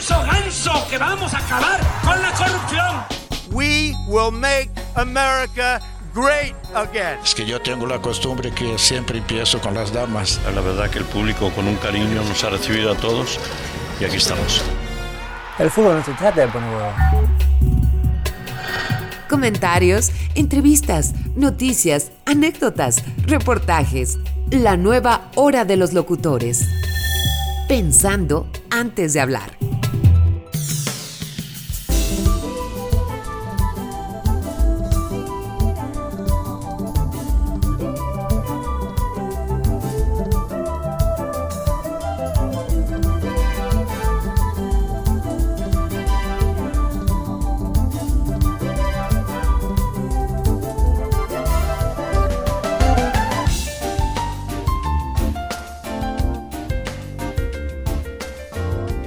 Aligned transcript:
ganso, 0.00 0.22
ganso, 0.24 0.88
que 0.88 0.98
vamos 0.98 1.34
a 1.34 1.38
acabar 1.38 1.80
con 2.02 2.22
la 2.22 2.32
corrupción. 2.32 3.04
We 3.52 3.94
will 4.08 4.32
make 4.32 4.70
America 4.94 5.80
great 6.14 6.54
again. 6.74 7.18
Es 7.22 7.34
que 7.34 7.44
yo 7.44 7.60
tengo 7.60 7.86
la 7.86 8.00
costumbre 8.00 8.50
que 8.50 8.78
siempre 8.78 9.18
empiezo 9.18 9.60
con 9.60 9.74
las 9.74 9.92
damas. 9.92 10.40
La 10.54 10.60
verdad 10.62 10.88
que 10.88 10.98
el 10.98 11.04
público 11.04 11.50
con 11.50 11.66
un 11.66 11.76
cariño 11.76 12.22
nos 12.22 12.42
ha 12.44 12.50
recibido 12.50 12.92
a 12.92 12.96
todos 12.96 13.38
y 14.00 14.04
aquí 14.04 14.16
estamos. 14.16 14.62
El 15.58 15.70
fútbol 15.70 15.96
no 15.96 16.04
se 16.04 16.12
trata 16.12 16.40
de 16.40 16.48
poner 16.48 16.70
huevo. 16.70 16.92
Comentarios, 19.28 20.12
entrevistas, 20.34 21.12
noticias, 21.36 22.10
anécdotas, 22.24 23.04
reportajes. 23.26 24.18
La 24.50 24.76
nueva 24.76 25.30
hora 25.36 25.64
de 25.64 25.76
los 25.76 25.92
locutores. 25.92 26.66
Pensando 27.68 28.48
antes 28.70 29.12
de 29.12 29.20
hablar. 29.20 29.69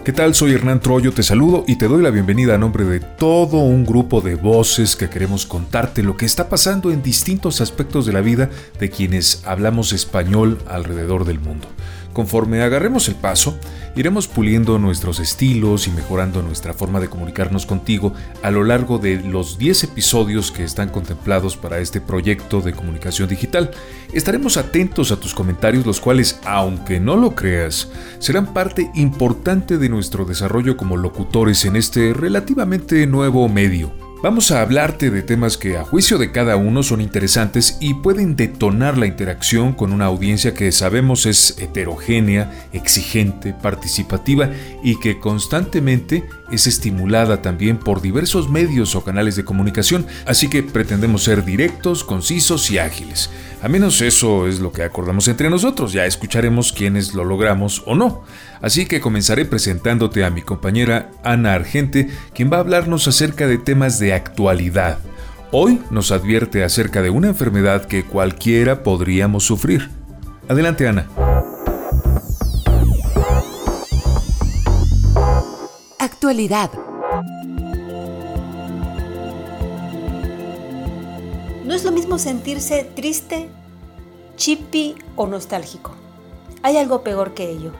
¿Qué 0.03 0.11
tal? 0.11 0.35
Soy 0.35 0.51
Hernán 0.51 0.81
Troyo, 0.81 1.13
te 1.13 1.23
saludo 1.23 1.63
y 1.65 1.77
te 1.77 1.87
doy 1.87 2.03
la 2.03 2.09
bienvenida 2.09 2.55
a 2.55 2.57
nombre 2.57 2.83
de 2.83 2.99
todo 2.99 3.59
un 3.59 3.85
grupo 3.85 4.19
de 4.19 4.35
voces 4.35 4.97
que 4.97 5.09
queremos 5.09 5.45
contarte 5.45 6.03
lo 6.03 6.17
que 6.17 6.25
está 6.25 6.49
pasando 6.49 6.91
en 6.91 7.01
distintos 7.01 7.61
aspectos 7.61 8.05
de 8.05 8.11
la 8.11 8.19
vida 8.19 8.49
de 8.81 8.89
quienes 8.89 9.43
hablamos 9.45 9.93
español 9.93 10.59
alrededor 10.67 11.23
del 11.23 11.39
mundo. 11.39 11.69
Conforme 12.13 12.61
agarremos 12.61 13.07
el 13.07 13.15
paso, 13.15 13.57
iremos 13.95 14.27
puliendo 14.27 14.77
nuestros 14.77 15.19
estilos 15.19 15.87
y 15.87 15.91
mejorando 15.91 16.43
nuestra 16.43 16.73
forma 16.73 16.99
de 16.99 17.09
comunicarnos 17.09 17.65
contigo 17.65 18.13
a 18.43 18.51
lo 18.51 18.63
largo 18.63 18.99
de 18.99 19.19
los 19.19 19.57
10 19.57 19.85
episodios 19.85 20.51
que 20.51 20.63
están 20.63 20.89
contemplados 20.89 21.57
para 21.57 21.79
este 21.79 22.01
proyecto 22.01 22.61
de 22.61 22.73
comunicación 22.73 23.27
digital. 23.27 23.71
Estaremos 24.13 24.57
atentos 24.57 25.11
a 25.11 25.19
tus 25.19 25.33
comentarios, 25.33 25.87
los 25.87 25.99
cuales, 25.99 26.39
aunque 26.45 26.99
no 26.99 27.17
lo 27.17 27.33
creas, 27.33 27.89
serán 28.19 28.53
parte 28.53 28.91
importante 28.93 29.79
de 29.79 29.89
nuestro 29.89 30.25
desarrollo 30.25 30.77
como 30.77 30.97
locutores 30.97 31.65
en 31.65 31.75
este 31.75 32.13
relativamente 32.13 33.07
nuevo 33.07 33.49
medio. 33.49 34.12
Vamos 34.23 34.51
a 34.51 34.61
hablarte 34.61 35.09
de 35.11 35.21
temas 35.21 35.57
que 35.57 35.75
a 35.75 35.83
juicio 35.83 36.17
de 36.17 36.31
cada 36.31 36.55
uno 36.55 36.81
son 36.81 37.01
interesantes 37.01 37.75
y 37.81 37.95
pueden 37.95 38.37
detonar 38.37 38.97
la 38.97 39.05
interacción 39.05 39.73
con 39.73 39.91
una 39.91 40.05
audiencia 40.05 40.53
que 40.53 40.71
sabemos 40.71 41.25
es 41.25 41.57
heterogénea, 41.59 42.69
exigente, 42.71 43.53
participativa 43.53 44.49
y 44.81 44.97
que 44.97 45.19
constantemente 45.19 46.23
es 46.53 46.67
estimulada 46.67 47.41
también 47.41 47.77
por 47.77 48.01
diversos 48.01 48.49
medios 48.49 48.95
o 48.95 49.03
canales 49.03 49.35
de 49.35 49.43
comunicación, 49.43 50.07
así 50.25 50.49
que 50.49 50.63
pretendemos 50.63 51.25
ser 51.25 51.43
directos, 51.43 52.05
concisos 52.05 52.71
y 52.71 52.77
ágiles. 52.77 53.29
A 53.63 53.69
menos 53.69 54.01
eso 54.01 54.45
es 54.45 54.59
lo 54.59 54.73
que 54.73 54.83
acordamos 54.83 55.29
entre 55.29 55.49
nosotros, 55.49 55.93
ya 55.93 56.05
escucharemos 56.05 56.73
quiénes 56.73 57.13
lo 57.13 57.23
logramos 57.23 57.81
o 57.85 57.95
no. 57.95 58.25
Así 58.61 58.85
que 58.85 58.99
comenzaré 58.99 59.45
presentándote 59.45 60.25
a 60.25 60.29
mi 60.29 60.41
compañera 60.41 61.11
Ana 61.23 61.53
Argente, 61.53 62.09
quien 62.33 62.51
va 62.51 62.57
a 62.57 62.59
hablarnos 62.59 63.07
acerca 63.07 63.47
de 63.47 63.57
temas 63.57 63.99
de 63.99 64.13
actualidad. 64.13 64.99
Hoy 65.53 65.79
nos 65.91 66.11
advierte 66.11 66.65
acerca 66.65 67.01
de 67.01 67.09
una 67.09 67.29
enfermedad 67.29 67.85
que 67.85 68.03
cualquiera 68.03 68.83
podríamos 68.83 69.45
sufrir. 69.45 69.89
Adelante 70.49 70.85
Ana. 70.85 71.07
Actualidad. 75.99 76.69
No 81.65 81.73
es 81.73 81.85
lo 81.85 81.93
mismo 81.93 82.19
sentirse 82.19 82.83
triste, 82.93 83.49
chippy 84.35 84.95
o 85.15 85.27
nostálgico. 85.27 85.91
Hay 86.61 86.77
algo 86.77 87.03
peor 87.03 87.33
que 87.33 87.49
ello. 87.49 87.71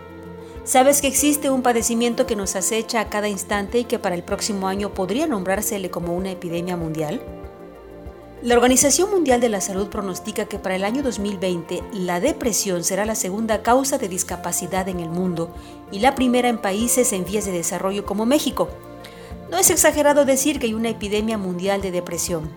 ¿Sabes 0.64 1.02
que 1.02 1.08
existe 1.08 1.50
un 1.50 1.62
padecimiento 1.62 2.25
que 2.25 2.36
nos 2.36 2.56
acecha 2.56 3.02
a 3.02 3.09
cada 3.09 3.28
instante 3.28 3.80
y 3.80 3.84
que 3.84 4.00
para 4.00 4.16
el 4.16 4.24
próximo 4.24 4.68
año 4.68 4.94
podría 4.94 5.28
nombrársele 5.28 5.90
como 5.90 6.16
una 6.16 6.31
epidemia 6.31 6.78
mundial? 6.78 7.22
La 8.42 8.56
Organización 8.56 9.09
Mundial 9.09 9.40
de 9.40 9.47
la 9.47 9.62
Salud 9.62 9.88
pronostica 9.88 10.46
que 10.46 10.59
para 10.59 10.75
el 10.75 10.84
año 10.84 11.02
2020 11.02 11.81
la 11.94 12.19
depresión 12.19 12.84
será 12.84 13.06
la 13.06 13.16
segunda 13.16 13.62
causa 13.62 13.97
de 13.97 14.09
discapacidad 14.09 14.90
en 14.90 15.00
el 15.00 15.09
mundo 15.09 15.53
y 15.92 16.00
la 16.00 16.13
primera 16.13 16.50
en 16.50 16.58
países 16.58 17.13
en 17.13 17.24
vías 17.24 17.46
de 17.46 17.53
desarrollo 17.53 18.06
como 18.06 18.25
México. 18.25 18.68
No 19.50 19.58
es 19.58 19.69
exagerado 19.69 20.25
decir 20.25 20.59
que 20.59 20.68
hay 20.68 20.74
una 20.74 20.90
epidemia 20.90 21.38
mundial 21.38 21.81
de 21.81 21.92
depresión. 21.92 22.50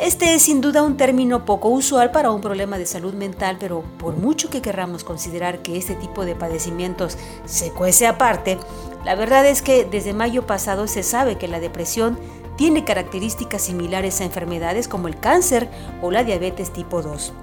Este 0.00 0.34
es 0.34 0.44
sin 0.44 0.62
duda 0.62 0.82
un 0.82 0.96
término 0.96 1.44
poco 1.44 1.68
usual 1.68 2.10
para 2.10 2.30
un 2.30 2.40
problema 2.40 2.78
de 2.78 2.86
salud 2.86 3.12
mental, 3.12 3.58
pero 3.60 3.84
por 3.98 4.16
mucho 4.16 4.48
que 4.48 4.62
querramos 4.62 5.04
considerar 5.04 5.60
que 5.60 5.76
este 5.76 5.94
tipo 5.94 6.24
de 6.24 6.34
padecimientos 6.34 7.18
se 7.44 7.70
cuece 7.72 8.06
aparte, 8.06 8.56
la 9.04 9.14
verdad 9.14 9.44
es 9.44 9.60
que 9.60 9.84
desde 9.84 10.14
mayo 10.14 10.46
pasado 10.46 10.86
se 10.86 11.02
sabe 11.02 11.36
que 11.36 11.48
la 11.48 11.60
depresión 11.60 12.18
tiene 12.56 12.86
características 12.86 13.60
similares 13.60 14.22
a 14.22 14.24
enfermedades 14.24 14.88
como 14.88 15.06
el 15.06 15.20
cáncer 15.20 15.68
o 16.00 16.10
la 16.10 16.24
diabetes 16.24 16.72
tipo 16.72 17.02
2. 17.02 17.34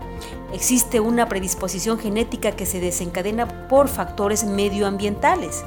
Existe 0.51 0.99
una 0.99 1.29
predisposición 1.29 1.99
genética 1.99 2.53
que 2.53 2.65
se 2.65 2.79
desencadena 2.79 3.67
por 3.67 3.87
factores 3.87 4.45
medioambientales. 4.45 5.63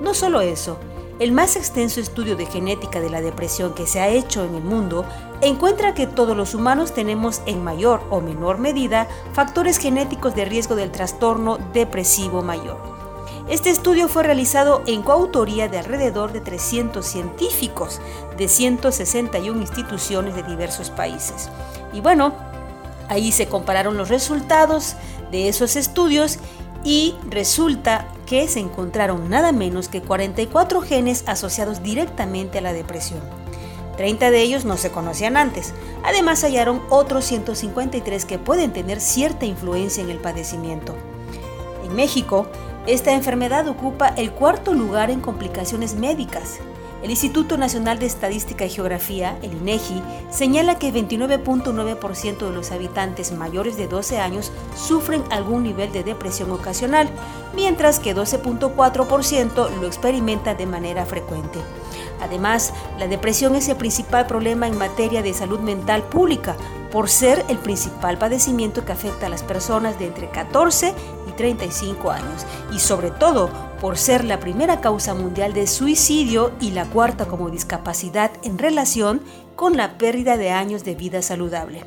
No 0.00 0.14
solo 0.14 0.40
eso, 0.40 0.80
el 1.20 1.32
más 1.32 1.56
extenso 1.56 2.00
estudio 2.00 2.36
de 2.36 2.46
genética 2.46 3.00
de 3.00 3.10
la 3.10 3.20
depresión 3.20 3.74
que 3.74 3.86
se 3.86 4.00
ha 4.00 4.08
hecho 4.08 4.44
en 4.44 4.54
el 4.54 4.64
mundo 4.64 5.04
encuentra 5.40 5.94
que 5.94 6.06
todos 6.06 6.36
los 6.36 6.54
humanos 6.54 6.92
tenemos 6.92 7.40
en 7.46 7.62
mayor 7.62 8.02
o 8.10 8.20
menor 8.20 8.58
medida 8.58 9.08
factores 9.32 9.78
genéticos 9.78 10.34
de 10.34 10.44
riesgo 10.44 10.74
del 10.74 10.90
trastorno 10.90 11.58
depresivo 11.72 12.42
mayor. 12.42 12.94
Este 13.48 13.70
estudio 13.70 14.08
fue 14.08 14.22
realizado 14.22 14.82
en 14.86 15.02
coautoría 15.02 15.68
de 15.68 15.78
alrededor 15.78 16.32
de 16.32 16.40
300 16.40 17.04
científicos 17.04 18.00
de 18.38 18.48
161 18.48 19.60
instituciones 19.60 20.34
de 20.34 20.42
diversos 20.42 20.90
países. 20.90 21.50
Y 21.92 22.00
bueno, 22.00 22.32
ahí 23.08 23.32
se 23.32 23.46
compararon 23.46 23.98
los 23.98 24.08
resultados 24.08 24.96
de 25.30 25.48
esos 25.48 25.76
estudios 25.76 26.38
y 26.84 27.14
resulta 27.28 28.08
que 28.26 28.48
se 28.48 28.60
encontraron 28.60 29.28
nada 29.28 29.52
menos 29.52 29.88
que 29.88 30.02
44 30.02 30.80
genes 30.82 31.24
asociados 31.26 31.82
directamente 31.82 32.58
a 32.58 32.62
la 32.62 32.72
depresión. 32.72 33.20
30 33.96 34.30
de 34.30 34.42
ellos 34.42 34.64
no 34.64 34.76
se 34.76 34.90
conocían 34.90 35.36
antes. 35.36 35.72
Además 36.02 36.42
hallaron 36.42 36.82
otros 36.90 37.24
153 37.24 38.24
que 38.24 38.38
pueden 38.38 38.72
tener 38.72 39.00
cierta 39.00 39.46
influencia 39.46 40.02
en 40.02 40.10
el 40.10 40.18
padecimiento. 40.18 40.94
En 41.84 41.94
México, 41.94 42.46
esta 42.86 43.12
enfermedad 43.12 43.68
ocupa 43.68 44.08
el 44.08 44.32
cuarto 44.32 44.74
lugar 44.74 45.10
en 45.10 45.20
complicaciones 45.20 45.94
médicas. 45.94 46.58
El 47.04 47.10
Instituto 47.10 47.58
Nacional 47.58 47.98
de 47.98 48.06
Estadística 48.06 48.64
y 48.64 48.70
Geografía, 48.70 49.38
el 49.42 49.52
INEGI, 49.52 50.02
señala 50.30 50.78
que 50.78 50.90
29.9% 50.90 52.38
de 52.38 52.50
los 52.50 52.72
habitantes 52.72 53.30
mayores 53.30 53.76
de 53.76 53.88
12 53.88 54.20
años 54.20 54.52
sufren 54.74 55.22
algún 55.30 55.64
nivel 55.64 55.92
de 55.92 56.02
depresión 56.02 56.50
ocasional, 56.50 57.10
mientras 57.54 58.00
que 58.00 58.16
12.4% 58.16 59.70
lo 59.78 59.86
experimenta 59.86 60.54
de 60.54 60.64
manera 60.64 61.04
frecuente. 61.04 61.58
Además, 62.22 62.72
la 62.98 63.06
depresión 63.06 63.54
es 63.54 63.68
el 63.68 63.76
principal 63.76 64.26
problema 64.26 64.66
en 64.66 64.78
materia 64.78 65.20
de 65.20 65.34
salud 65.34 65.60
mental 65.60 66.04
pública, 66.04 66.56
por 66.90 67.10
ser 67.10 67.44
el 67.48 67.58
principal 67.58 68.16
padecimiento 68.16 68.86
que 68.86 68.92
afecta 68.92 69.26
a 69.26 69.28
las 69.28 69.42
personas 69.42 69.98
de 69.98 70.06
entre 70.06 70.30
14 70.30 70.94
y 71.28 71.32
35 71.32 72.10
años, 72.10 72.46
y 72.72 72.78
sobre 72.78 73.10
todo 73.10 73.73
por 73.84 73.98
ser 73.98 74.24
la 74.24 74.40
primera 74.40 74.80
causa 74.80 75.12
mundial 75.12 75.52
de 75.52 75.66
suicidio 75.66 76.52
y 76.58 76.70
la 76.70 76.86
cuarta 76.86 77.26
como 77.26 77.50
discapacidad 77.50 78.30
en 78.42 78.56
relación 78.56 79.20
con 79.56 79.76
la 79.76 79.98
pérdida 79.98 80.38
de 80.38 80.52
años 80.52 80.84
de 80.84 80.94
vida 80.94 81.20
saludable. 81.20 81.82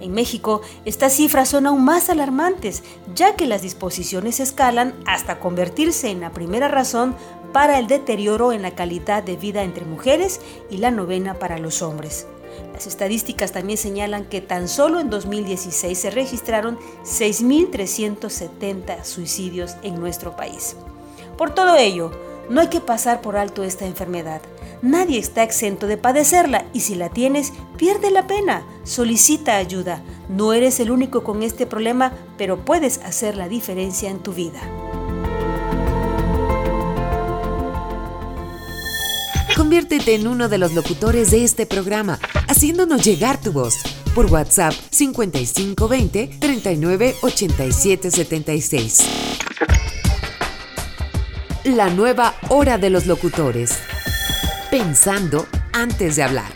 En 0.00 0.12
México, 0.12 0.60
estas 0.84 1.14
cifras 1.14 1.48
son 1.48 1.66
aún 1.66 1.82
más 1.82 2.10
alarmantes, 2.10 2.82
ya 3.14 3.36
que 3.36 3.46
las 3.46 3.62
disposiciones 3.62 4.38
escalan 4.38 4.92
hasta 5.06 5.40
convertirse 5.40 6.10
en 6.10 6.20
la 6.20 6.30
primera 6.30 6.68
razón 6.68 7.16
para 7.54 7.78
el 7.78 7.86
deterioro 7.86 8.52
en 8.52 8.60
la 8.60 8.72
calidad 8.72 9.22
de 9.22 9.38
vida 9.38 9.62
entre 9.62 9.86
mujeres 9.86 10.42
y 10.68 10.76
la 10.76 10.90
novena 10.90 11.38
para 11.38 11.56
los 11.56 11.80
hombres. 11.80 12.26
Las 12.74 12.86
estadísticas 12.86 13.50
también 13.50 13.78
señalan 13.78 14.26
que 14.26 14.42
tan 14.42 14.68
solo 14.68 15.00
en 15.00 15.08
2016 15.08 15.98
se 15.98 16.10
registraron 16.10 16.78
6.370 17.02 19.04
suicidios 19.04 19.76
en 19.82 19.98
nuestro 19.98 20.36
país. 20.36 20.76
Por 21.36 21.54
todo 21.54 21.76
ello, 21.76 22.10
No 22.50 22.60
hay 22.60 22.68
que 22.68 22.82
pasar 22.82 23.22
por 23.22 23.38
alto 23.38 23.64
esta 23.64 23.86
enfermedad. 23.86 24.42
Nadie 24.82 25.18
está 25.18 25.42
exento 25.42 25.86
de 25.86 25.96
padecerla 25.96 26.66
y 26.74 26.80
si 26.80 26.94
la 26.94 27.08
tienes, 27.08 27.54
pierde 27.78 28.10
la 28.10 28.26
pena. 28.26 28.66
Solicita 28.84 29.56
ayuda. 29.56 30.02
No 30.28 30.52
eres 30.52 30.78
el 30.78 30.90
único 30.90 31.24
con 31.24 31.42
este 31.42 31.64
problema, 31.64 32.12
pero 32.36 32.62
puedes 32.62 32.98
hacer 32.98 33.38
la 33.38 33.48
diferencia 33.48 34.10
en 34.10 34.18
tu 34.18 34.34
vida. 34.34 34.60
Conviértete 39.56 40.16
en 40.16 40.26
uno 40.26 40.50
de 40.50 40.58
los 40.58 40.74
locutores 40.74 41.30
de 41.30 41.44
este 41.44 41.64
programa, 41.64 42.18
haciéndonos 42.46 43.02
llegar 43.02 43.40
tu 43.40 43.52
voz 43.52 43.76
por 44.14 44.26
WhatsApp 44.26 44.74
5520 44.90 46.36
39 46.40 47.14
87 47.22 48.10
76. 48.10 49.33
La 51.64 51.88
nueva 51.88 52.34
hora 52.50 52.76
de 52.76 52.90
los 52.90 53.06
locutores. 53.06 53.78
Pensando 54.70 55.46
antes 55.72 56.16
de 56.16 56.22
hablar. 56.22 56.52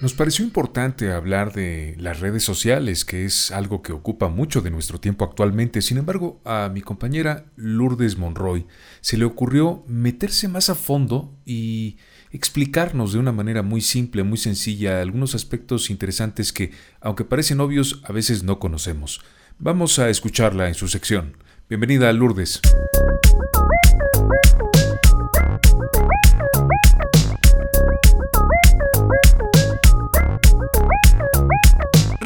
Nos 0.00 0.14
pareció 0.14 0.46
importante 0.46 1.12
hablar 1.12 1.52
de 1.52 1.94
las 1.98 2.20
redes 2.20 2.42
sociales, 2.42 3.04
que 3.04 3.26
es 3.26 3.50
algo 3.50 3.82
que 3.82 3.92
ocupa 3.92 4.28
mucho 4.28 4.62
de 4.62 4.70
nuestro 4.70 4.98
tiempo 4.98 5.26
actualmente. 5.26 5.82
Sin 5.82 5.98
embargo, 5.98 6.40
a 6.46 6.70
mi 6.72 6.80
compañera 6.80 7.44
Lourdes 7.56 8.16
Monroy 8.16 8.66
se 9.02 9.18
le 9.18 9.26
ocurrió 9.26 9.84
meterse 9.86 10.48
más 10.48 10.70
a 10.70 10.74
fondo 10.74 11.36
y 11.44 11.98
explicarnos 12.30 13.12
de 13.12 13.18
una 13.18 13.32
manera 13.32 13.60
muy 13.60 13.82
simple, 13.82 14.22
muy 14.22 14.38
sencilla, 14.38 15.02
algunos 15.02 15.34
aspectos 15.34 15.90
interesantes 15.90 16.54
que, 16.54 16.70
aunque 17.02 17.26
parecen 17.26 17.60
obvios, 17.60 18.00
a 18.04 18.12
veces 18.12 18.42
no 18.42 18.58
conocemos. 18.58 19.20
Vamos 19.58 19.98
a 19.98 20.08
escucharla 20.08 20.68
en 20.68 20.74
su 20.74 20.88
sección. 20.88 21.36
Bienvenida, 21.68 22.10
Lourdes. 22.14 22.62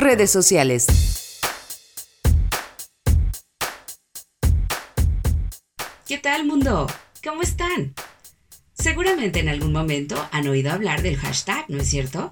Redes 0.07 0.31
sociales. 0.31 0.87
¿Qué 6.07 6.19
tal 6.19 6.47
mundo? 6.47 6.87
¿Cómo 7.25 7.43
están? 7.43 7.93
Seguramente 8.73 9.41
en 9.41 9.49
algún 9.49 9.73
momento 9.73 10.29
han 10.31 10.47
oído 10.47 10.71
hablar 10.71 11.03
del 11.03 11.17
hashtag, 11.17 11.65
¿no 11.69 11.79
es 11.79 11.91
cierto? 11.91 12.31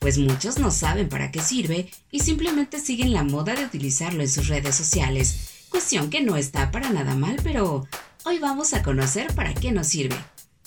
Pues 0.00 0.18
muchos 0.18 0.58
no 0.58 0.70
saben 0.70 1.08
para 1.08 1.30
qué 1.30 1.40
sirve 1.40 1.88
y 2.10 2.20
simplemente 2.20 2.78
siguen 2.78 3.14
la 3.14 3.24
moda 3.24 3.54
de 3.54 3.64
utilizarlo 3.64 4.20
en 4.20 4.28
sus 4.28 4.48
redes 4.48 4.74
sociales, 4.74 5.64
cuestión 5.70 6.10
que 6.10 6.20
no 6.20 6.36
está 6.36 6.70
para 6.70 6.90
nada 6.90 7.14
mal, 7.14 7.36
pero 7.42 7.88
hoy 8.26 8.38
vamos 8.38 8.74
a 8.74 8.82
conocer 8.82 9.34
para 9.34 9.54
qué 9.54 9.72
nos 9.72 9.86
sirve. 9.86 10.16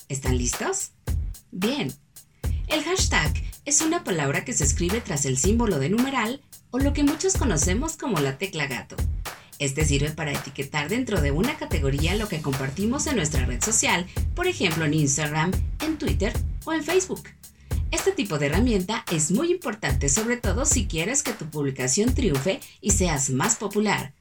¿Están 0.10 0.40
listos? 0.40 0.90
Bien. 1.52 1.94
El 2.68 2.84
hashtag 2.84 3.32
es 3.66 3.82
una 3.82 4.04
palabra 4.04 4.46
que 4.46 4.54
se 4.54 4.64
escribe 4.64 5.02
tras 5.02 5.26
el 5.26 5.38
símbolo 5.38 5.80
de 5.80 5.90
numeral 5.90 6.40
o 6.70 6.78
lo 6.78 6.94
que 6.94 7.04
muchos 7.04 7.36
conocemos 7.36 7.98
como 7.98 8.20
la 8.20 8.38
tecla 8.38 8.68
gato. 8.68 8.96
Este 9.58 9.86
sirve 9.86 10.12
para 10.12 10.34
etiquetar 10.34 10.88
dentro 10.88 11.20
de 11.22 11.32
una 11.32 11.58
categoría 11.58 12.16
lo 12.16 12.28
que 12.28 12.42
compartimos 12.42 13.08
en 13.08 13.16
nuestra 13.16 13.46
red 13.46 13.64
social, 13.64 14.06
por 14.36 14.48
ejemplo 14.48 14.86
en 14.86 14.94
Instagram, 14.94 15.52
en 15.82 15.98
Twitter 15.98 16.34
o 16.66 16.74
en 16.74 16.84
Facebook. 16.84 17.24
Este 17.90 18.12
tipo 18.12 18.38
de 18.38 18.48
herramienta 18.48 19.04
es 19.12 19.32
muy 19.32 19.52
importante 19.52 20.10
sobre 20.10 20.38
todo 20.38 20.66
si 20.66 20.86
quieres 20.86 21.24
que 21.24 21.34
tu 21.34 21.46
publicación 21.46 22.14
triunfe 22.14 22.60
y 22.82 22.92
seas 22.92 23.30
más 23.30 23.56
popular. 23.56 24.14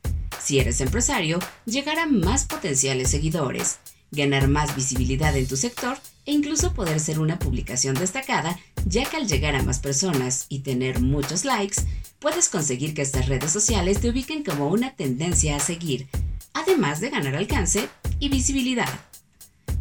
Si 0.43 0.59
eres 0.59 0.81
empresario, 0.81 1.39
llegar 1.67 1.99
a 1.99 2.07
más 2.07 2.47
potenciales 2.47 3.11
seguidores, 3.11 3.79
ganar 4.15 4.49
más 4.49 4.75
visibilidad 4.75 5.37
en 5.37 5.47
tu 5.47 5.57
sector 5.57 5.99
e 6.27 6.33
incluso 6.33 6.73
poder 6.73 7.01
ser 7.01 7.19
una 7.19 7.39
publicación 7.39 7.95
destacada, 7.95 8.59
ya 8.87 9.05
que 9.05 9.17
al 9.17 9.29
llegar 9.29 9.55
a 9.55 9.63
más 9.63 9.79
personas 9.79 10.47
y 10.49 10.61
tener 10.61 11.01
muchos 11.01 11.45
likes, 11.45 11.83
puedes 12.19 12.49
conseguir 12.49 12.95
que 12.95 13.03
estas 13.03 13.29
redes 13.29 13.51
sociales 13.51 14.01
te 14.01 14.09
ubiquen 14.09 14.45
como 14.45 14.69
una 14.69 14.95
tendencia 14.95 15.57
a 15.57 15.61
seguir, 15.61 16.09
además 16.55 17.01
de 17.01 17.11
ganar 17.11 17.37
alcance 17.37 17.89
y 18.19 18.29
visibilidad. 18.29 18.89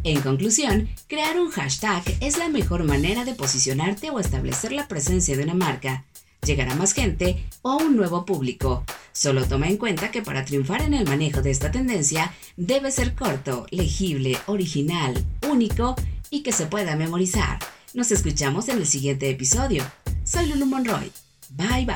En 0.02 0.20
conclusión, 0.20 0.90
crear 1.08 1.40
un 1.40 1.50
hashtag 1.50 2.02
es 2.20 2.36
la 2.36 2.50
mejor 2.50 2.84
manera 2.84 3.24
de 3.24 3.34
posicionarte 3.34 4.10
o 4.10 4.20
establecer 4.20 4.72
la 4.72 4.86
presencia 4.86 5.34
de 5.34 5.44
una 5.44 5.54
marca, 5.54 6.04
llegar 6.44 6.68
a 6.68 6.74
más 6.74 6.92
gente 6.92 7.44
o 7.62 7.76
un 7.76 7.96
nuevo 7.96 8.24
público. 8.24 8.84
Solo 9.12 9.44
toma 9.46 9.68
en 9.68 9.76
cuenta 9.76 10.10
que 10.10 10.22
para 10.22 10.44
triunfar 10.44 10.82
en 10.82 10.94
el 10.94 11.06
manejo 11.06 11.42
de 11.42 11.50
esta 11.50 11.70
tendencia 11.70 12.32
debe 12.56 12.90
ser 12.90 13.14
corto, 13.14 13.66
legible, 13.70 14.38
original, 14.46 15.24
único 15.48 15.96
y 16.30 16.42
que 16.42 16.52
se 16.52 16.66
pueda 16.66 16.96
memorizar. 16.96 17.58
Nos 17.94 18.10
escuchamos 18.10 18.68
en 18.68 18.78
el 18.78 18.86
siguiente 18.86 19.30
episodio. 19.30 19.84
Soy 20.24 20.46
Lulu 20.46 20.66
Monroy. 20.66 21.10
Bye 21.50 21.86
bye. 21.86 21.94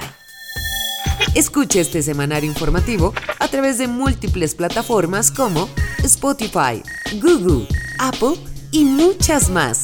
Escuche 1.34 1.80
este 1.80 2.02
semanario 2.02 2.48
informativo 2.48 3.12
a 3.38 3.48
través 3.48 3.78
de 3.78 3.88
múltiples 3.88 4.54
plataformas 4.54 5.30
como 5.30 5.68
Spotify, 6.02 6.82
Google, 7.20 7.66
Apple 7.98 8.34
y 8.70 8.84
muchas 8.84 9.50
más. 9.50 9.82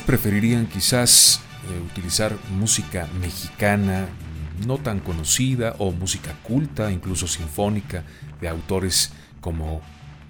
Preferirían 0.00 0.66
quizás 0.66 1.40
eh, 1.70 1.80
utilizar 1.90 2.36
música 2.50 3.08
mexicana 3.20 4.06
no 4.66 4.78
tan 4.78 5.00
conocida 5.00 5.74
o 5.78 5.92
música 5.92 6.34
culta, 6.42 6.90
incluso 6.90 7.26
sinfónica, 7.26 8.04
de 8.40 8.48
autores 8.48 9.12
como 9.40 9.82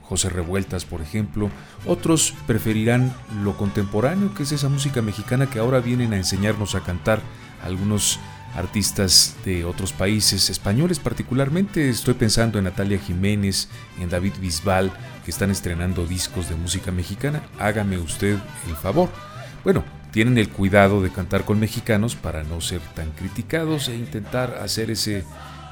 José 0.02 0.28
Revueltas, 0.30 0.84
por 0.84 1.00
ejemplo. 1.00 1.50
Otros 1.86 2.34
preferirán 2.46 3.14
lo 3.42 3.56
contemporáneo, 3.56 4.34
que 4.34 4.44
es 4.44 4.52
esa 4.52 4.68
música 4.68 5.02
mexicana 5.02 5.48
que 5.48 5.58
ahora 5.58 5.80
vienen 5.80 6.12
a 6.12 6.16
enseñarnos 6.16 6.74
a 6.74 6.80
cantar 6.80 7.20
algunos 7.62 8.18
artistas 8.54 9.36
de 9.44 9.64
otros 9.64 9.92
países, 9.92 10.48
españoles 10.48 10.98
particularmente. 10.98 11.88
Estoy 11.88 12.14
pensando 12.14 12.58
en 12.58 12.64
Natalia 12.64 12.98
Jiménez, 12.98 13.68
en 14.00 14.08
David 14.08 14.34
Bisbal, 14.40 14.92
que 15.24 15.30
están 15.30 15.50
estrenando 15.50 16.06
discos 16.06 16.48
de 16.48 16.54
música 16.54 16.90
mexicana. 16.90 17.42
Hágame 17.58 17.98
usted 17.98 18.38
el 18.68 18.76
favor. 18.76 19.10
Bueno, 19.66 19.82
tienen 20.12 20.38
el 20.38 20.48
cuidado 20.48 21.02
de 21.02 21.10
cantar 21.10 21.44
con 21.44 21.58
mexicanos 21.58 22.14
para 22.14 22.44
no 22.44 22.60
ser 22.60 22.80
tan 22.94 23.10
criticados 23.10 23.88
e 23.88 23.96
intentar 23.96 24.60
hacer 24.62 24.92
ese 24.92 25.24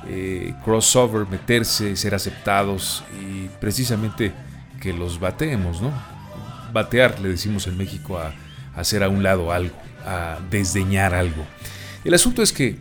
eh, 0.09 0.53
crossover, 0.65 1.29
meterse, 1.29 1.95
ser 1.95 2.13
aceptados 2.13 3.05
y 3.23 3.47
precisamente 3.61 4.33
que 4.81 4.93
los 4.93 5.21
bateemos, 5.21 5.81
¿no? 5.81 5.93
Batear, 6.73 7.21
le 7.21 7.29
decimos 7.29 7.69
en 7.69 7.77
México, 7.77 8.19
a, 8.19 8.35
hacer 8.75 9.05
a 9.05 9.09
un 9.09 9.23
lado 9.23 9.53
algo, 9.53 9.77
a 10.05 10.39
desdeñar 10.51 11.15
algo. 11.15 11.47
El 12.05 12.15
asunto 12.15 12.43
es 12.43 12.53
que 12.53 12.77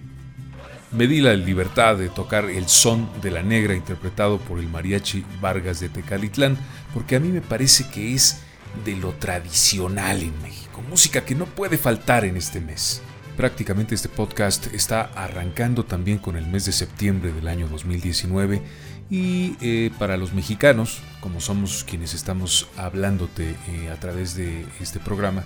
me 0.89 1.05
di 1.05 1.21
la 1.21 1.35
libertad 1.35 1.95
de 1.95 2.09
tocar 2.09 2.45
el 2.45 2.67
son 2.67 3.07
de 3.21 3.29
la 3.29 3.43
negra 3.43 3.75
interpretado 3.75 4.39
por 4.39 4.57
el 4.57 4.67
mariachi 4.67 5.23
Vargas 5.39 5.79
de 5.79 5.89
Tecalitlán, 5.89 6.57
porque 6.91 7.17
a 7.17 7.19
mí 7.19 7.27
me 7.27 7.41
parece 7.41 7.87
que 7.91 8.15
es 8.15 8.41
de 8.83 8.95
lo 8.95 9.11
tradicional 9.11 10.19
en 10.23 10.41
México 10.41 10.62
música 10.81 11.25
que 11.25 11.35
no 11.35 11.45
puede 11.45 11.77
faltar 11.77 12.25
en 12.25 12.37
este 12.37 12.59
mes. 12.59 13.01
Prácticamente 13.37 13.95
este 13.95 14.09
podcast 14.09 14.73
está 14.73 15.01
arrancando 15.15 15.85
también 15.85 16.19
con 16.19 16.35
el 16.35 16.45
mes 16.45 16.65
de 16.65 16.71
septiembre 16.71 17.33
del 17.33 17.47
año 17.47 17.67
2019 17.67 18.61
y 19.09 19.55
eh, 19.61 19.91
para 19.97 20.17
los 20.17 20.33
mexicanos, 20.33 21.01
como 21.19 21.39
somos 21.39 21.83
quienes 21.83 22.13
estamos 22.13 22.67
hablándote 22.77 23.55
eh, 23.69 23.89
a 23.91 23.99
través 23.99 24.35
de 24.35 24.65
este 24.79 24.99
programa, 24.99 25.43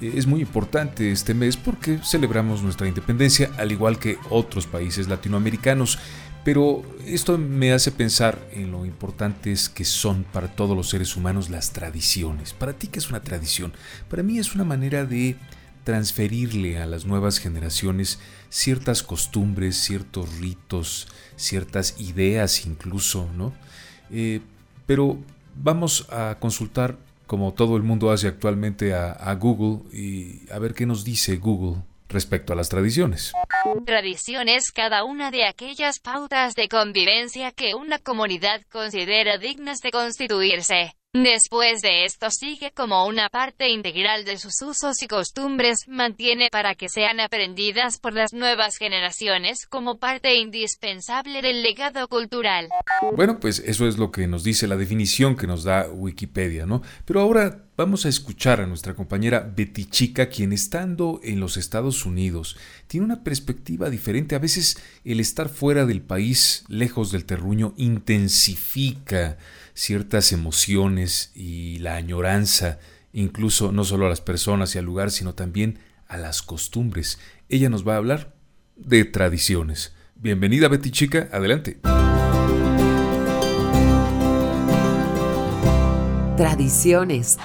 eh, 0.00 0.14
es 0.16 0.26
muy 0.26 0.40
importante 0.40 1.12
este 1.12 1.32
mes 1.32 1.56
porque 1.56 1.98
celebramos 2.04 2.62
nuestra 2.62 2.88
independencia 2.88 3.50
al 3.56 3.70
igual 3.72 3.98
que 3.98 4.18
otros 4.28 4.66
países 4.66 5.08
latinoamericanos. 5.08 5.98
Pero 6.44 6.82
esto 7.06 7.38
me 7.38 7.72
hace 7.72 7.92
pensar 7.92 8.38
en 8.52 8.72
lo 8.72 8.84
importantes 8.84 9.68
que 9.68 9.84
son 9.84 10.24
para 10.24 10.48
todos 10.48 10.76
los 10.76 10.88
seres 10.88 11.16
humanos 11.16 11.50
las 11.50 11.72
tradiciones. 11.72 12.52
Para 12.52 12.72
ti, 12.72 12.88
¿qué 12.88 12.98
es 12.98 13.10
una 13.10 13.22
tradición? 13.22 13.72
Para 14.10 14.24
mí 14.24 14.38
es 14.38 14.54
una 14.54 14.64
manera 14.64 15.04
de 15.04 15.36
transferirle 15.84 16.78
a 16.78 16.86
las 16.86 17.06
nuevas 17.06 17.38
generaciones 17.38 18.18
ciertas 18.50 19.04
costumbres, 19.04 19.76
ciertos 19.76 20.38
ritos, 20.38 21.06
ciertas 21.36 22.00
ideas 22.00 22.66
incluso, 22.66 23.28
¿no? 23.36 23.52
Eh, 24.10 24.40
pero 24.86 25.18
vamos 25.56 26.08
a 26.10 26.38
consultar, 26.40 26.98
como 27.28 27.52
todo 27.52 27.76
el 27.76 27.84
mundo 27.84 28.10
hace 28.10 28.26
actualmente, 28.26 28.94
a 28.94 29.32
Google 29.34 29.88
y 29.96 30.42
a 30.50 30.58
ver 30.58 30.74
qué 30.74 30.86
nos 30.86 31.04
dice 31.04 31.36
Google 31.36 31.82
respecto 32.12 32.52
a 32.52 32.56
las 32.56 32.68
tradiciones. 32.68 33.32
Tradición 33.86 34.48
es 34.48 34.70
cada 34.70 35.04
una 35.04 35.30
de 35.30 35.44
aquellas 35.44 35.98
pautas 35.98 36.54
de 36.54 36.68
convivencia 36.68 37.52
que 37.52 37.74
una 37.74 37.98
comunidad 37.98 38.62
considera 38.70 39.38
dignas 39.38 39.80
de 39.80 39.90
constituirse. 39.90 40.94
Después 41.14 41.82
de 41.82 42.06
esto 42.06 42.30
sigue 42.30 42.72
como 42.74 43.06
una 43.06 43.28
parte 43.28 43.68
integral 43.68 44.24
de 44.24 44.38
sus 44.38 44.62
usos 44.62 45.02
y 45.02 45.08
costumbres, 45.08 45.80
mantiene 45.86 46.48
para 46.50 46.74
que 46.74 46.88
sean 46.88 47.20
aprendidas 47.20 47.98
por 47.98 48.14
las 48.14 48.32
nuevas 48.32 48.78
generaciones 48.78 49.66
como 49.66 49.98
parte 49.98 50.36
indispensable 50.36 51.42
del 51.42 51.62
legado 51.62 52.08
cultural. 52.08 52.70
Bueno, 53.14 53.40
pues 53.40 53.58
eso 53.58 53.86
es 53.86 53.98
lo 53.98 54.10
que 54.10 54.26
nos 54.26 54.42
dice 54.42 54.66
la 54.66 54.78
definición 54.78 55.36
que 55.36 55.46
nos 55.46 55.64
da 55.64 55.86
Wikipedia, 55.86 56.64
¿no? 56.64 56.80
Pero 57.04 57.20
ahora 57.20 57.66
vamos 57.76 58.06
a 58.06 58.08
escuchar 58.08 58.62
a 58.62 58.66
nuestra 58.66 58.94
compañera 58.94 59.40
Betty 59.40 59.84
Chica, 59.84 60.30
quien 60.30 60.54
estando 60.54 61.20
en 61.22 61.40
los 61.40 61.58
Estados 61.58 62.06
Unidos 62.06 62.56
tiene 62.86 63.04
una 63.04 63.22
perspectiva 63.22 63.90
diferente. 63.90 64.34
A 64.34 64.38
veces 64.38 64.78
el 65.04 65.20
estar 65.20 65.50
fuera 65.50 65.84
del 65.84 66.00
país, 66.00 66.64
lejos 66.68 67.12
del 67.12 67.26
terruño, 67.26 67.74
intensifica 67.76 69.36
ciertas 69.74 70.32
emociones 70.32 71.30
y 71.34 71.78
la 71.78 71.96
añoranza, 71.96 72.78
incluso 73.12 73.72
no 73.72 73.84
solo 73.84 74.06
a 74.06 74.08
las 74.08 74.20
personas 74.20 74.74
y 74.74 74.78
al 74.78 74.84
lugar, 74.84 75.10
sino 75.10 75.34
también 75.34 75.78
a 76.08 76.16
las 76.16 76.42
costumbres. 76.42 77.18
Ella 77.48 77.68
nos 77.68 77.86
va 77.86 77.94
a 77.94 77.98
hablar 77.98 78.34
de 78.76 79.04
tradiciones. 79.04 79.94
Bienvenida 80.14 80.68
Betty 80.68 80.90
Chica, 80.90 81.28
adelante. 81.32 81.80
Tradiciones. 86.36 87.38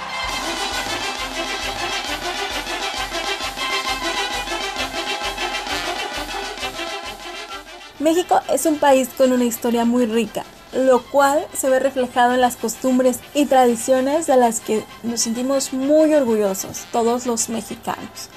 México 7.99 8.41
es 8.53 8.65
un 8.65 8.77
país 8.77 9.09
con 9.17 9.31
una 9.31 9.43
historia 9.43 9.83
muy 9.83 10.05
rica, 10.05 10.45
lo 10.77 11.01
cual 11.01 11.45
se 11.53 11.69
ve 11.69 11.79
reflejado 11.79 12.33
en 12.33 12.41
las 12.41 12.55
costumbres 12.55 13.19
y 13.33 13.45
tradiciones 13.45 14.27
de 14.27 14.37
las 14.37 14.59
que 14.59 14.83
nos 15.03 15.21
sentimos 15.21 15.73
muy 15.73 16.13
orgullosos, 16.13 16.85
todos 16.91 17.25
los 17.25 17.49
mexicanos. 17.49 18.29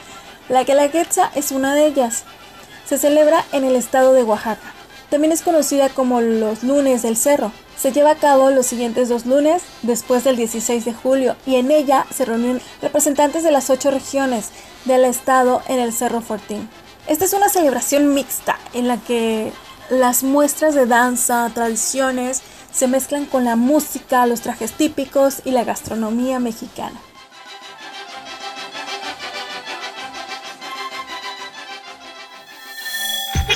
La 0.49 0.64
Quetza 0.64 1.30
es 1.35 1.52
una 1.52 1.75
de 1.75 1.87
ellas. 1.87 2.25
Se 2.87 2.99
celebra 2.99 3.44
en 3.52 3.64
el 3.64 3.76
estado 3.76 4.12
de 4.14 4.25
Oaxaca. 4.25 4.75
También 5.11 5.32
es 5.32 5.42
conocida 5.42 5.88
como 5.90 6.20
los 6.20 6.62
lunes 6.62 7.02
del 7.02 7.16
cerro. 7.16 7.52
Se 7.76 7.92
lleva 7.92 8.12
a 8.12 8.16
cabo 8.16 8.50
los 8.50 8.66
siguientes 8.66 9.09
dos 9.09 9.26
lunes 9.26 9.62
después 9.82 10.25
del 10.25 10.37
16 10.37 10.85
de 10.85 10.94
julio 10.94 11.37
y 11.47 11.56
en 11.56 11.70
ella 11.70 12.06
se 12.14 12.25
reúnen 12.25 12.61
representantes 12.80 13.42
de 13.42 13.50
las 13.50 13.70
ocho 13.70 13.90
regiones 13.90 14.50
del 14.87 15.04
estado 15.04 15.62
en 15.68 15.78
el 15.78 15.92
Cerro 15.92 16.20
Fortín. 16.20 16.68
Esta 17.06 17.25
es 17.25 17.32
una 17.32 17.49
celebración 17.49 18.14
mixta 18.14 18.59
en 18.73 18.88
la 18.88 18.97
que 18.99 19.52
las 19.90 20.23
muestras 20.23 20.75
de 20.75 20.87
danza, 20.87 21.50
tradiciones, 21.52 22.42
se 22.73 22.87
mezclan 22.87 23.26
con 23.26 23.44
la 23.44 23.56
música, 23.56 24.26
los 24.26 24.40
trajes 24.40 24.73
típicos 24.73 25.42
y 25.44 25.50
la 25.50 25.64
gastronomía 25.64 26.38
mexicana. 26.38 27.00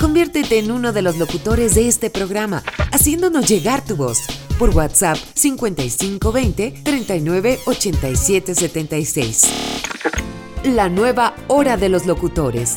Conviértete 0.00 0.58
en 0.58 0.70
uno 0.70 0.92
de 0.92 1.02
los 1.02 1.16
locutores 1.16 1.74
de 1.74 1.88
este 1.88 2.10
programa, 2.10 2.62
haciéndonos 2.92 3.48
llegar 3.48 3.84
tu 3.84 3.96
voz 3.96 4.18
por 4.58 4.70
WhatsApp 4.70 5.16
5520 5.34 6.82
39 6.84 7.60
87 7.64 8.54
76. 8.54 9.42
La 10.64 10.88
nueva 10.88 11.34
hora 11.48 11.76
de 11.76 11.88
los 11.88 12.06
locutores. 12.06 12.76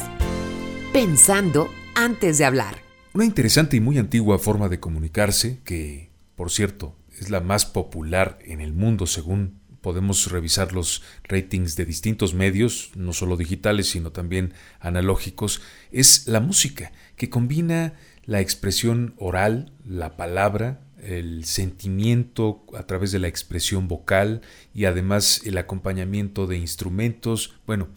Pensando 0.93 1.67
antes 1.95 2.37
de 2.37 2.45
hablar. 2.45 2.86
Una 3.17 3.25
interesante 3.25 3.75
y 3.75 3.79
muy 3.79 3.97
antigua 3.97 4.37
forma 4.37 4.69
de 4.69 4.79
comunicarse, 4.79 5.57
que, 5.63 6.11
por 6.35 6.51
cierto, 6.51 6.95
es 7.19 7.31
la 7.31 7.39
más 7.39 7.65
popular 7.65 8.37
en 8.45 8.61
el 8.61 8.73
mundo 8.73 9.07
según 9.07 9.59
podemos 9.81 10.29
revisar 10.29 10.71
los 10.71 11.01
ratings 11.23 11.75
de 11.75 11.85
distintos 11.85 12.35
medios, 12.35 12.91
no 12.95 13.13
solo 13.13 13.35
digitales, 13.35 13.89
sino 13.89 14.11
también 14.11 14.53
analógicos, 14.79 15.63
es 15.91 16.27
la 16.27 16.41
música, 16.41 16.91
que 17.15 17.31
combina 17.31 17.95
la 18.27 18.39
expresión 18.39 19.15
oral, 19.17 19.71
la 19.83 20.15
palabra, 20.15 20.81
el 21.01 21.43
sentimiento 21.45 22.65
a 22.77 22.83
través 22.83 23.11
de 23.11 23.17
la 23.17 23.29
expresión 23.29 23.87
vocal 23.87 24.41
y 24.75 24.85
además 24.85 25.41
el 25.43 25.57
acompañamiento 25.57 26.45
de 26.45 26.59
instrumentos, 26.59 27.55
bueno, 27.65 27.87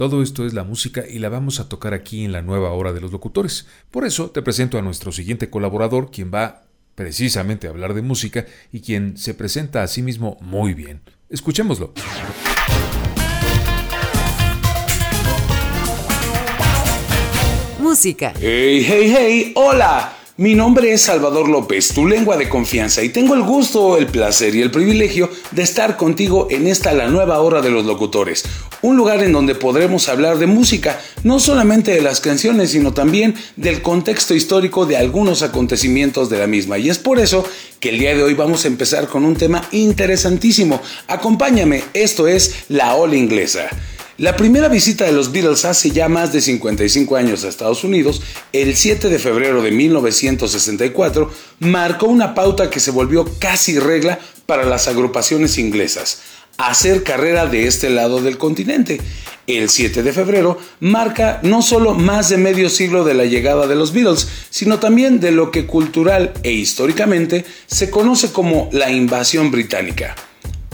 todo 0.00 0.22
esto 0.22 0.46
es 0.46 0.54
la 0.54 0.64
música 0.64 1.04
y 1.06 1.18
la 1.18 1.28
vamos 1.28 1.60
a 1.60 1.68
tocar 1.68 1.92
aquí 1.92 2.24
en 2.24 2.32
la 2.32 2.40
nueva 2.40 2.70
hora 2.70 2.94
de 2.94 3.02
los 3.02 3.12
locutores. 3.12 3.66
Por 3.90 4.06
eso 4.06 4.30
te 4.30 4.40
presento 4.40 4.78
a 4.78 4.80
nuestro 4.80 5.12
siguiente 5.12 5.50
colaborador, 5.50 6.10
quien 6.10 6.30
va 6.32 6.62
precisamente 6.94 7.66
a 7.66 7.70
hablar 7.70 7.92
de 7.92 8.00
música 8.00 8.46
y 8.72 8.80
quien 8.80 9.18
se 9.18 9.34
presenta 9.34 9.82
a 9.82 9.88
sí 9.88 10.00
mismo 10.00 10.38
muy 10.40 10.72
bien. 10.72 11.02
Escuchémoslo. 11.28 11.92
Música. 17.78 18.32
Hey, 18.40 18.82
hey, 18.82 19.14
hey, 19.14 19.52
hola. 19.54 20.19
Mi 20.40 20.54
nombre 20.54 20.90
es 20.90 21.02
Salvador 21.02 21.50
López, 21.50 21.92
tu 21.92 22.06
lengua 22.06 22.38
de 22.38 22.48
confianza, 22.48 23.02
y 23.02 23.10
tengo 23.10 23.34
el 23.34 23.42
gusto, 23.42 23.98
el 23.98 24.06
placer 24.06 24.54
y 24.54 24.62
el 24.62 24.70
privilegio 24.70 25.28
de 25.50 25.60
estar 25.60 25.98
contigo 25.98 26.48
en 26.48 26.66
esta 26.66 26.94
la 26.94 27.08
nueva 27.08 27.40
hora 27.40 27.60
de 27.60 27.68
los 27.68 27.84
locutores, 27.84 28.44
un 28.80 28.96
lugar 28.96 29.22
en 29.22 29.32
donde 29.32 29.54
podremos 29.54 30.08
hablar 30.08 30.38
de 30.38 30.46
música, 30.46 30.98
no 31.24 31.40
solamente 31.40 31.90
de 31.90 32.00
las 32.00 32.22
canciones, 32.22 32.70
sino 32.70 32.94
también 32.94 33.34
del 33.56 33.82
contexto 33.82 34.34
histórico 34.34 34.86
de 34.86 34.96
algunos 34.96 35.42
acontecimientos 35.42 36.30
de 36.30 36.38
la 36.38 36.46
misma. 36.46 36.78
Y 36.78 36.88
es 36.88 36.96
por 36.96 37.18
eso 37.18 37.44
que 37.78 37.90
el 37.90 37.98
día 37.98 38.14
de 38.14 38.22
hoy 38.22 38.32
vamos 38.32 38.64
a 38.64 38.68
empezar 38.68 39.08
con 39.08 39.26
un 39.26 39.36
tema 39.36 39.68
interesantísimo. 39.72 40.80
Acompáñame, 41.06 41.84
esto 41.92 42.26
es 42.26 42.64
la 42.70 42.94
ola 42.94 43.14
inglesa. 43.14 43.68
La 44.20 44.36
primera 44.36 44.68
visita 44.68 45.06
de 45.06 45.12
los 45.12 45.32
Beatles 45.32 45.64
hace 45.64 45.92
ya 45.92 46.10
más 46.10 46.30
de 46.30 46.42
55 46.42 47.16
años 47.16 47.42
a 47.42 47.48
Estados 47.48 47.84
Unidos, 47.84 48.20
el 48.52 48.76
7 48.76 49.08
de 49.08 49.18
febrero 49.18 49.62
de 49.62 49.70
1964, 49.70 51.30
marcó 51.60 52.04
una 52.04 52.34
pauta 52.34 52.68
que 52.68 52.80
se 52.80 52.90
volvió 52.90 53.24
casi 53.38 53.78
regla 53.78 54.18
para 54.44 54.66
las 54.66 54.88
agrupaciones 54.88 55.56
inglesas, 55.56 56.20
hacer 56.58 57.02
carrera 57.02 57.46
de 57.46 57.66
este 57.66 57.88
lado 57.88 58.20
del 58.20 58.36
continente. 58.36 59.00
El 59.46 59.70
7 59.70 60.02
de 60.02 60.12
febrero 60.12 60.58
marca 60.80 61.40
no 61.42 61.62
solo 61.62 61.94
más 61.94 62.28
de 62.28 62.36
medio 62.36 62.68
siglo 62.68 63.04
de 63.04 63.14
la 63.14 63.24
llegada 63.24 63.66
de 63.66 63.74
los 63.74 63.94
Beatles, 63.94 64.28
sino 64.50 64.78
también 64.78 65.20
de 65.20 65.30
lo 65.30 65.50
que 65.50 65.64
cultural 65.64 66.34
e 66.42 66.52
históricamente 66.52 67.46
se 67.66 67.88
conoce 67.88 68.32
como 68.32 68.68
la 68.70 68.90
invasión 68.90 69.50
británica. 69.50 70.14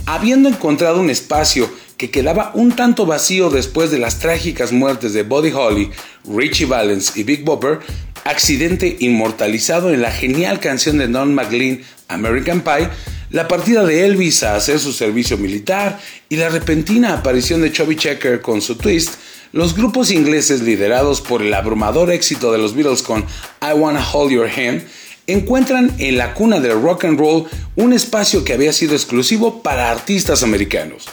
Habiendo 0.04 0.48
encontrado 0.48 1.00
un 1.00 1.10
espacio 1.10 1.70
que 1.96 2.10
quedaba 2.10 2.52
un 2.54 2.76
tanto 2.76 3.06
vacío 3.06 3.50
después 3.50 3.90
de 3.90 3.98
las 3.98 4.18
trágicas 4.18 4.72
muertes 4.72 5.12
de 5.12 5.22
Buddy 5.22 5.52
Holly, 5.52 5.90
Richie 6.24 6.66
Valens 6.66 7.16
y 7.16 7.22
Big 7.22 7.44
Bopper, 7.44 7.80
accidente 8.24 8.96
inmortalizado 9.00 9.92
en 9.92 10.02
la 10.02 10.10
genial 10.10 10.60
canción 10.60 10.98
de 10.98 11.08
Don 11.08 11.34
McLean, 11.34 11.80
American 12.08 12.60
Pie, 12.60 12.88
la 13.30 13.48
partida 13.48 13.84
de 13.84 14.04
Elvis 14.04 14.42
a 14.42 14.56
hacer 14.56 14.78
su 14.78 14.92
servicio 14.92 15.38
militar 15.38 15.98
y 16.28 16.36
la 16.36 16.48
repentina 16.48 17.14
aparición 17.14 17.62
de 17.62 17.72
Chubby 17.72 17.96
Checker 17.96 18.40
con 18.40 18.60
su 18.60 18.76
twist, 18.76 19.14
los 19.52 19.74
grupos 19.74 20.10
ingleses 20.10 20.60
liderados 20.60 21.20
por 21.20 21.42
el 21.42 21.54
abrumador 21.54 22.10
éxito 22.10 22.52
de 22.52 22.58
los 22.58 22.74
Beatles 22.74 23.02
con 23.02 23.24
I 23.62 23.72
Wanna 23.74 24.06
Hold 24.12 24.32
Your 24.32 24.48
Hand 24.48 24.82
encuentran 25.26 25.94
en 25.98 26.18
la 26.18 26.34
cuna 26.34 26.60
del 26.60 26.80
rock 26.80 27.04
and 27.04 27.18
roll 27.18 27.46
un 27.74 27.92
espacio 27.92 28.44
que 28.44 28.52
había 28.52 28.72
sido 28.72 28.94
exclusivo 28.94 29.62
para 29.62 29.90
artistas 29.90 30.42
americanos. 30.42 31.06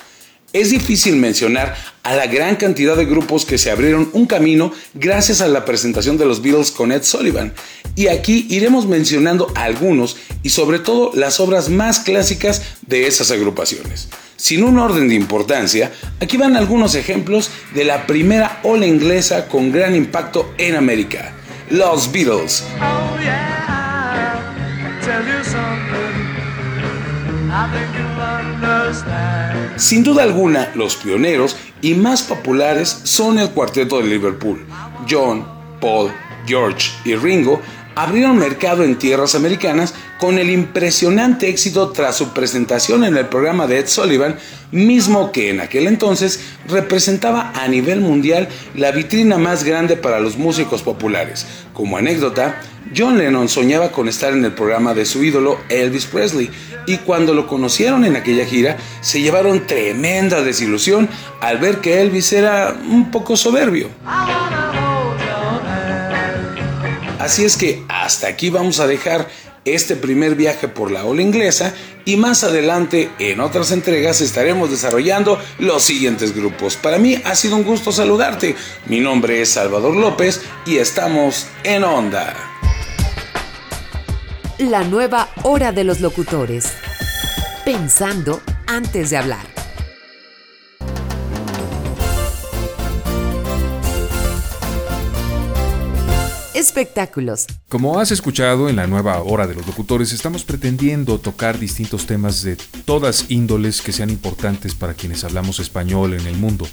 Es 0.54 0.70
difícil 0.70 1.16
mencionar 1.16 1.76
a 2.04 2.14
la 2.14 2.28
gran 2.28 2.58
cantidad 2.58 2.96
de 2.96 3.06
grupos 3.06 3.44
que 3.44 3.58
se 3.58 3.72
abrieron 3.72 4.12
un 4.14 4.28
camino 4.28 4.72
gracias 4.94 5.42
a 5.42 5.48
la 5.48 5.66
presentación 5.66 6.20
de 6.20 6.28
los 6.28 6.44
Beatles 6.44 6.70
con 6.70 6.92
Ed 6.92 7.02
Sullivan. 7.02 7.54
Y 7.96 8.06
aquí 8.06 8.46
iremos 8.52 8.86
mencionando 8.86 9.52
algunos 9.56 10.16
y 10.44 10.52
sobre 10.52 10.78
todo 10.78 11.10
las 11.16 11.40
obras 11.40 11.70
más 11.70 12.02
clásicas 12.02 12.62
de 12.86 13.08
esas 13.08 13.32
agrupaciones. 13.32 14.10
Sin 14.38 14.64
un 14.64 14.78
orden 14.78 15.10
de 15.10 15.16
importancia, 15.16 15.92
aquí 16.22 16.38
van 16.38 16.56
algunos 16.56 16.94
ejemplos 16.94 17.50
de 17.74 17.86
la 17.86 18.06
primera 18.06 18.60
ola 18.62 18.86
inglesa 18.86 19.48
con 19.48 19.72
gran 19.72 19.96
impacto 19.96 20.54
en 20.60 20.76
América. 20.76 21.34
Los 21.72 22.12
Beatles. 22.12 22.64
Oh, 22.80 23.18
sin 29.78 30.04
duda 30.04 30.24
alguna, 30.24 30.72
los 30.76 30.96
pioneros 30.96 31.58
y 31.82 31.94
más 31.94 32.24
populares 32.24 33.02
son 33.04 33.40
el 33.40 33.50
cuarteto 33.50 34.00
de 34.00 34.08
Liverpool. 34.08 34.66
John, 35.10 35.46
Paul, 35.80 36.12
George 36.46 36.92
y 37.06 37.16
Ringo 37.16 37.62
abrieron 37.96 38.38
mercado 38.38 38.84
en 38.84 38.98
tierras 38.98 39.36
americanas 39.36 39.94
con 40.20 40.40
el 40.40 40.50
impresionante 40.50 41.50
éxito 41.50 41.90
tras 41.90 42.16
su 42.16 42.30
presentación 42.30 43.04
en 43.04 43.18
el 43.18 43.28
programa 43.28 43.68
de 43.68 43.80
Ed 43.80 43.88
Sullivan, 43.88 44.38
mismo 44.72 45.32
que 45.32 45.50
en 45.50 45.60
aquel 45.60 45.88
entonces 45.88 46.40
representaba 46.68 47.52
a 47.54 47.68
nivel 47.68 48.00
mundial 48.00 48.48
la 48.76 48.92
vitrina 48.92 49.38
más 49.38 49.64
grande 49.64 49.98
para 49.98 50.20
los 50.20 50.38
músicos 50.38 50.82
populares. 50.82 51.46
Como 51.74 51.98
anécdota, 51.98 52.62
John 52.96 53.18
Lennon 53.18 53.50
soñaba 53.50 53.92
con 53.92 54.08
estar 54.08 54.34
en 54.34 54.46
el 54.46 54.54
programa 54.54 54.94
de 54.94 55.06
su 55.06 55.24
ídolo 55.24 55.60
Elvis 55.70 56.06
Presley 56.06 56.50
y 56.86 56.98
cuando 56.98 57.34
lo 57.34 57.48
conocieron 57.48 58.06
en 58.06 58.16
aquella 58.16 58.46
gira 58.46 58.78
se 59.02 59.22
llevaron 59.22 59.66
tremenda 59.66 60.42
desilusión 60.42 61.10
al 61.42 61.58
ver 61.58 61.80
que 61.80 62.02
Elvis 62.02 62.34
era 62.34 62.76
un 62.90 63.10
poco 63.12 63.38
soberbio. 63.38 63.90
Así 67.20 67.46
es 67.46 67.56
que 67.56 67.84
hasta 67.88 68.28
aquí 68.28 68.50
vamos 68.50 68.80
a 68.82 68.88
dejar 68.88 69.30
este 69.66 69.96
primer 69.96 70.36
viaje 70.36 70.68
por 70.68 70.92
la 70.92 71.06
ola 71.06 71.22
inglesa 71.22 71.74
y 72.04 72.18
más 72.18 72.44
adelante 72.44 73.10
en 73.18 73.40
otras 73.40 73.72
entregas 73.72 74.20
estaremos 74.20 74.70
desarrollando 74.70 75.40
los 75.58 75.84
siguientes 75.84 76.36
grupos. 76.36 76.76
Para 76.76 76.98
mí 76.98 77.22
ha 77.24 77.34
sido 77.36 77.56
un 77.56 77.64
gusto 77.64 77.94
saludarte. 77.94 78.58
Mi 78.88 79.00
nombre 79.00 79.42
es 79.42 79.50
Salvador 79.50 79.96
López 79.96 80.42
y 80.66 80.78
estamos 80.78 81.48
en 81.64 81.86
Onda. 81.86 82.53
La 84.70 84.86
nueva 84.86 85.28
hora 85.44 85.74
de 85.74 85.84
los 85.84 86.00
locutores. 86.00 86.72
Pensando 87.66 88.42
antes 88.66 89.10
de 89.10 89.18
hablar. 89.18 89.46
Espectáculos. 96.54 97.46
Como 97.68 98.00
has 98.00 98.12
escuchado 98.12 98.70
en 98.70 98.78
la 98.78 98.88
nueva 98.88 99.22
hora 99.22 99.48
de 99.48 99.56
los 99.56 99.68
locutores, 99.68 100.14
estamos 100.14 100.46
pretendiendo 100.46 101.20
tocar 101.20 101.60
distintos 101.60 102.06
temas 102.06 102.42
de 102.42 102.56
todas 102.86 103.30
índoles 103.32 103.82
que 103.82 103.92
sean 103.92 104.10
importantes 104.10 104.76
para 104.76 104.94
quienes 104.94 105.26
hablamos 105.26 105.60
español 105.60 106.14
en 106.14 106.26
el 106.26 106.38
mundo. 106.38 106.66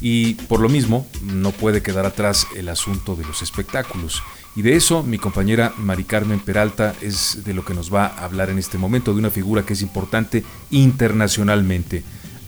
Y 0.00 0.34
por 0.34 0.60
lo 0.60 0.68
mismo, 0.68 1.06
no 1.22 1.50
puede 1.50 1.82
quedar 1.82 2.06
atrás 2.06 2.46
el 2.56 2.68
asunto 2.68 3.16
de 3.16 3.24
los 3.24 3.42
espectáculos. 3.42 4.22
Y 4.54 4.62
de 4.62 4.76
eso 4.76 5.02
mi 5.02 5.18
compañera 5.18 5.72
Mari 5.76 6.04
Carmen 6.04 6.40
Peralta 6.40 6.94
es 7.00 7.44
de 7.44 7.54
lo 7.54 7.64
que 7.64 7.74
nos 7.74 7.92
va 7.92 8.06
a 8.06 8.24
hablar 8.24 8.50
en 8.50 8.58
este 8.58 8.78
momento, 8.78 9.12
de 9.12 9.20
una 9.20 9.30
figura 9.30 9.62
que 9.62 9.74
es 9.74 9.82
importante 9.82 10.44
internacionalmente. 10.70 12.02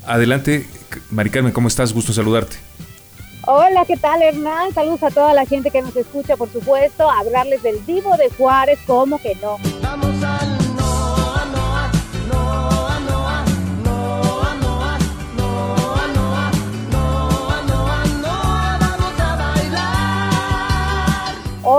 Adelante, 0.07 0.66
Mari 1.11 1.30
Carmen, 1.30 1.52
¿cómo 1.52 1.69
estás? 1.69 1.92
Gusto 1.92 2.12
saludarte. 2.12 2.57
Hola, 3.47 3.85
¿qué 3.87 3.97
tal 3.97 4.23
Hernán? 4.23 4.73
Saludos 4.75 5.02
a 5.02 5.11
toda 5.11 5.35
la 5.35 5.47
gente 5.47 5.71
que 5.71 5.83
nos 5.83 5.97
escucha, 5.97 6.37
por 6.37 6.52
supuesto, 6.52 7.11
hablarles 7.11 7.62
del 7.62 7.85
Divo 7.87 8.16
de 8.16 8.28
Juárez, 8.30 8.78
¿cómo 8.87 9.21
que 9.21 9.35
no? 9.37 9.57
Vamos 9.83 10.23
al 10.23 10.60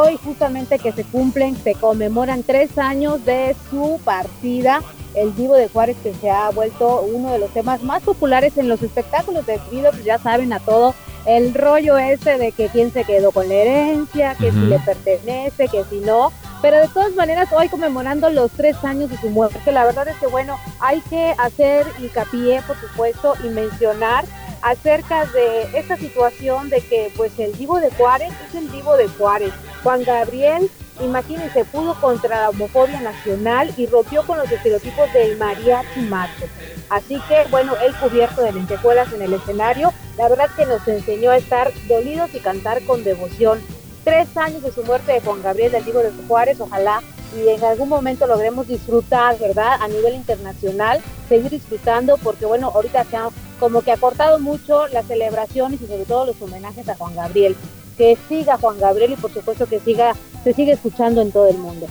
Hoy 0.03 0.17
justamente 0.17 0.79
que 0.79 0.91
se 0.91 1.03
cumplen, 1.03 1.55
se 1.55 1.75
conmemoran 1.75 2.41
tres 2.41 2.75
años 2.79 3.24
de 3.24 3.55
su 3.70 4.01
partida 4.03 4.81
el 5.13 5.36
Divo 5.36 5.53
de 5.53 5.67
Juárez 5.67 5.96
que 6.01 6.12
se 6.15 6.31
ha 6.31 6.50
vuelto 6.50 7.01
uno 7.01 7.31
de 7.31 7.38
los 7.38 7.51
temas 7.51 7.84
más 7.84 8.01
populares 8.01 8.58
en 8.58 8.67
los 8.67 8.81
espectáculos 8.81 9.46
debido, 9.46 9.91
pues 9.91 10.03
ya 10.03 10.17
saben, 10.17 10.53
a 10.53 10.60
todo 10.60 10.96
el 11.27 11.53
rollo 11.53 12.00
ese 12.00 12.39
de 12.39 12.51
que 12.51 12.70
quién 12.70 12.91
se 12.91 13.03
quedó 13.03 13.31
con 13.31 13.48
la 13.48 13.53
herencia, 13.53 14.34
que 14.34 14.51
si 14.51 14.58
le 14.58 14.79
pertenece, 14.79 15.67
que 15.67 15.84
si 15.84 16.00
no. 16.00 16.31
Pero 16.63 16.77
de 16.79 16.88
todas 16.88 17.13
maneras, 17.13 17.50
hoy 17.51 17.70
conmemorando 17.70 18.31
los 18.31 18.50
tres 18.51 18.84
años 18.84 19.12
de 19.12 19.17
su 19.17 19.29
muerte, 19.29 19.72
la 19.72 19.86
verdad 19.86 20.08
es 20.08 20.17
que, 20.17 20.25
bueno, 20.25 20.58
hay 20.79 21.01
que 21.01 21.36
hacer 21.38 21.86
hincapié, 22.00 22.63
por 22.65 22.75
supuesto, 22.79 23.36
y 23.43 23.50
mencionar 23.50 24.25
acerca 24.63 25.25
de 25.27 25.77
esta 25.77 25.96
situación 25.98 26.70
de 26.70 26.81
que, 26.81 27.12
pues, 27.15 27.38
el 27.38 27.55
Divo 27.55 27.79
de 27.79 27.91
Juárez 27.91 28.31
es 28.48 28.55
el 28.55 28.72
Divo 28.72 28.96
de 28.96 29.08
Juárez. 29.08 29.53
Juan 29.84 30.04
Gabriel 30.04 30.70
imagínense, 31.04 31.66
pudo 31.66 32.00
contra 32.00 32.42
la 32.42 32.50
homofobia 32.50 33.02
nacional 33.02 33.74
y 33.78 33.86
rompió 33.88 34.26
con 34.26 34.38
los 34.38 34.52
estereotipos 34.52 35.12
del 35.14 35.38
mariachi 35.38 36.02
macho. 36.02 36.46
Así 36.90 37.20
que, 37.28 37.46
bueno, 37.50 37.74
él 37.84 37.94
cubierto 37.96 38.42
de 38.42 38.52
lentejuelas 38.52 39.12
en 39.14 39.22
el 39.22 39.34
escenario, 39.34 39.94
la 40.18 40.30
verdad 40.30 40.50
que 40.56 40.66
nos 40.66 40.88
enseñó 40.88 41.32
a 41.32 41.38
estar 41.38 41.72
dolidos 41.88 42.34
y 42.34 42.39
cantar 42.39 42.84
con 42.84 43.04
devoción. 43.04 43.60
Tres 44.04 44.36
años 44.36 44.63
de 44.63 44.72
su 44.72 44.84
muerte 44.84 45.13
de 45.13 45.22
Juan 45.22 45.44
Gabriel 45.44 45.72
del 45.72 45.84
Diego 45.84 46.00
de 46.00 46.12
Juárez, 46.28 46.60
ojalá 46.60 47.02
y 47.36 47.48
en 47.48 47.63
algún 47.63 47.88
momento 47.88 48.28
logremos 48.28 48.67
disfrutar, 48.67 49.38
¿verdad? 49.39 49.78
A 49.80 49.88
nivel 49.88 50.15
internacional, 50.15 51.02
seguir 51.30 51.52
disfrutando, 51.52 52.17
porque 52.17 52.46
bueno, 52.46 52.72
ahorita 52.74 53.06
se 53.06 53.15
ha 53.15 53.30
como 53.60 53.84
que 53.84 53.91
ha 53.91 53.98
cortado 53.98 54.39
mucho 54.39 54.88
las 54.88 55.06
celebraciones 55.06 55.80
y 55.82 55.86
sobre 55.86 56.06
todo 56.06 56.26
los 56.26 56.41
homenajes 56.41 56.89
a 56.89 56.96
Juan 56.96 57.15
Gabriel 57.15 57.56
que 57.97 58.17
siga 58.30 58.58
Juan 58.58 58.80
Gabriel 58.80 59.13
y 59.13 59.15
por 59.15 59.34
supuesto 59.34 59.65
que 59.67 59.80
siga, 59.80 60.15
se 60.43 60.54
sigue 60.54 60.73
escuchando 60.73 61.21
en 61.21 61.32
todo 61.32 61.49
el 61.49 61.58
mundo. 61.58 61.88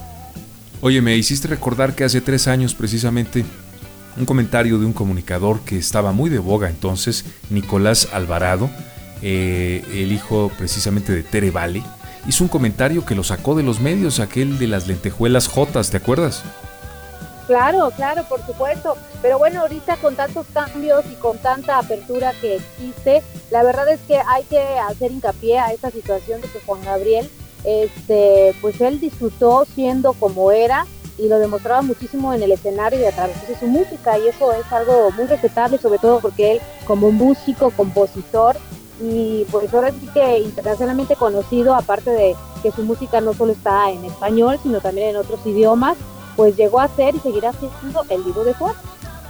Oye, 0.81 1.03
me 1.03 1.17
hiciste 1.17 1.49
recordar 1.49 1.95
que 1.95 2.05
hace 2.05 2.21
tres 2.21 2.49
años 2.49 2.75
precisamente 2.75 3.45
un 4.17 4.25
comentario 4.25 4.79
de 4.79 4.87
un 4.87 4.93
comunicador 4.93 5.61
que 5.61 5.79
estaba 5.79 6.13
muy 6.13 6.31
de 6.31 6.39
boga 6.39 6.69
entonces, 6.69 7.25
Nicolás 7.49 8.09
Alvarado, 8.13 8.71
eh, 9.23 9.85
el 9.93 10.13
hijo 10.13 10.51
precisamente 10.57 11.13
de 11.13 11.23
Tere 11.23 11.51
Vale, 11.51 11.83
hizo 12.27 12.45
un 12.45 12.49
comentario 12.49 13.05
que 13.05 13.15
lo 13.15 13.25
sacó 13.25 13.55
de 13.55 13.63
los 13.63 13.81
medios, 13.81 14.21
aquel 14.21 14.59
de 14.59 14.67
las 14.67 14.89
lentejuelas 14.89 15.49
Jotas, 15.49 15.91
¿te 15.91 15.97
acuerdas? 15.97 16.43
Claro, 17.47 17.91
claro, 17.97 18.25
por 18.25 18.45
supuesto. 18.47 18.97
Pero 19.23 19.39
bueno, 19.39 19.61
ahorita 19.61 19.97
con 19.97 20.17
tantos 20.17 20.47
cambios 20.53 21.05
y 21.11 21.15
con 21.17 21.39
tanta 21.39 21.79
apertura 21.79 22.33
que 22.41 22.57
existe, 22.57 23.23
la 23.51 23.63
verdad 23.63 23.89
es 23.89 24.01
que 24.07 24.19
hay 24.19 24.45
que 24.45 24.61
hacer 24.61 25.11
hincapié 25.11 25.59
a 25.59 25.73
esta 25.73 25.91
situación 25.91 26.41
de 26.41 26.49
que 26.49 26.61
Juan 26.61 26.83
Gabriel, 26.85 27.29
este, 27.65 28.55
pues 28.61 28.81
él 28.81 29.01
disfrutó 29.01 29.67
siendo 29.75 30.13
como 30.15 30.53
era 30.53 30.87
y 31.19 31.29
lo 31.29 31.39
demostraba 31.39 31.83
muchísimo 31.83 32.33
en 32.33 32.43
el 32.43 32.53
escenario 32.53 33.01
y 33.01 33.05
a 33.05 33.13
través 33.13 33.47
de 33.47 33.59
su 33.59 33.67
música 33.67 34.19
y 34.19 34.29
eso 34.29 34.53
es 34.53 34.73
algo 34.73 35.11
muy 35.13 35.27
respetable, 35.27 35.77
sobre 35.79 35.99
todo 35.99 36.21
porque 36.21 36.53
él 36.53 36.61
como 36.87 37.13
músico, 37.13 37.71
compositor 37.71 38.57
y 39.03 39.45
pues 39.51 39.73
ahora 39.73 39.91
sí 39.91 40.09
que 40.13 40.39
internacionalmente 40.39 41.17
conocido, 41.17 41.75
aparte 41.75 42.11
de 42.11 42.37
que 42.63 42.71
su 42.71 42.83
música 42.83 43.21
no 43.21 43.35
solo 43.35 43.53
está 43.53 43.91
en 43.91 44.05
español, 44.05 44.59
sino 44.63 44.81
también 44.81 45.11
en 45.11 45.17
otros 45.17 45.41
idiomas, 45.47 45.97
pues 46.37 46.57
llegó 46.57 46.81
a 46.81 46.89
ser 46.89 47.15
y 47.15 47.21
seguirá 47.21 47.53
siendo 47.53 48.05
el 48.09 48.25
libro 48.25 48.45
de 48.45 48.55
Juan. 48.55 48.75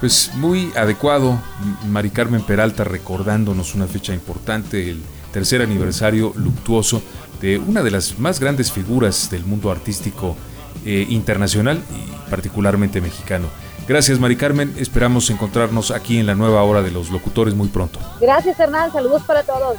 Pues 0.00 0.30
muy 0.34 0.72
adecuado, 0.76 1.38
Mari 1.86 2.10
Carmen 2.10 2.42
Peralta 2.42 2.84
recordándonos 2.84 3.74
una 3.74 3.86
fecha 3.86 4.14
importante, 4.14 4.90
el 4.90 5.02
tercer 5.32 5.60
aniversario 5.60 6.32
luctuoso 6.36 7.02
de 7.40 7.58
una 7.58 7.82
de 7.82 7.90
las 7.90 8.18
más 8.18 8.40
grandes 8.40 8.72
figuras 8.72 9.30
del 9.30 9.44
mundo 9.44 9.70
artístico 9.70 10.36
eh, 10.84 11.06
internacional 11.08 11.82
y 11.90 12.30
particularmente 12.30 13.00
mexicano. 13.00 13.48
Gracias 13.86 14.18
Mari 14.18 14.36
Carmen, 14.36 14.74
esperamos 14.78 15.28
encontrarnos 15.30 15.90
aquí 15.90 16.18
en 16.18 16.26
la 16.26 16.34
nueva 16.34 16.62
hora 16.62 16.80
de 16.80 16.90
los 16.90 17.10
locutores 17.10 17.54
muy 17.54 17.68
pronto. 17.68 17.98
Gracias 18.20 18.58
Hernán, 18.58 18.92
saludos 18.92 19.22
para 19.24 19.42
todos. 19.42 19.76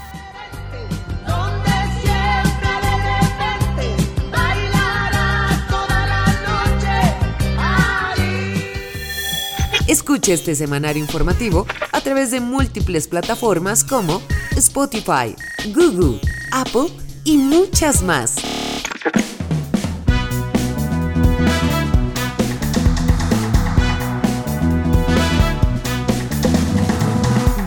Escuche 9.91 10.31
este 10.31 10.55
semanario 10.55 11.03
informativo 11.03 11.67
a 11.91 11.99
través 11.99 12.31
de 12.31 12.39
múltiples 12.39 13.09
plataformas 13.09 13.83
como 13.83 14.21
Spotify, 14.55 15.35
Google, 15.75 16.21
Apple 16.53 16.87
y 17.25 17.35
muchas 17.35 18.01
más. 18.01 18.35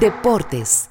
Deportes. 0.00 0.88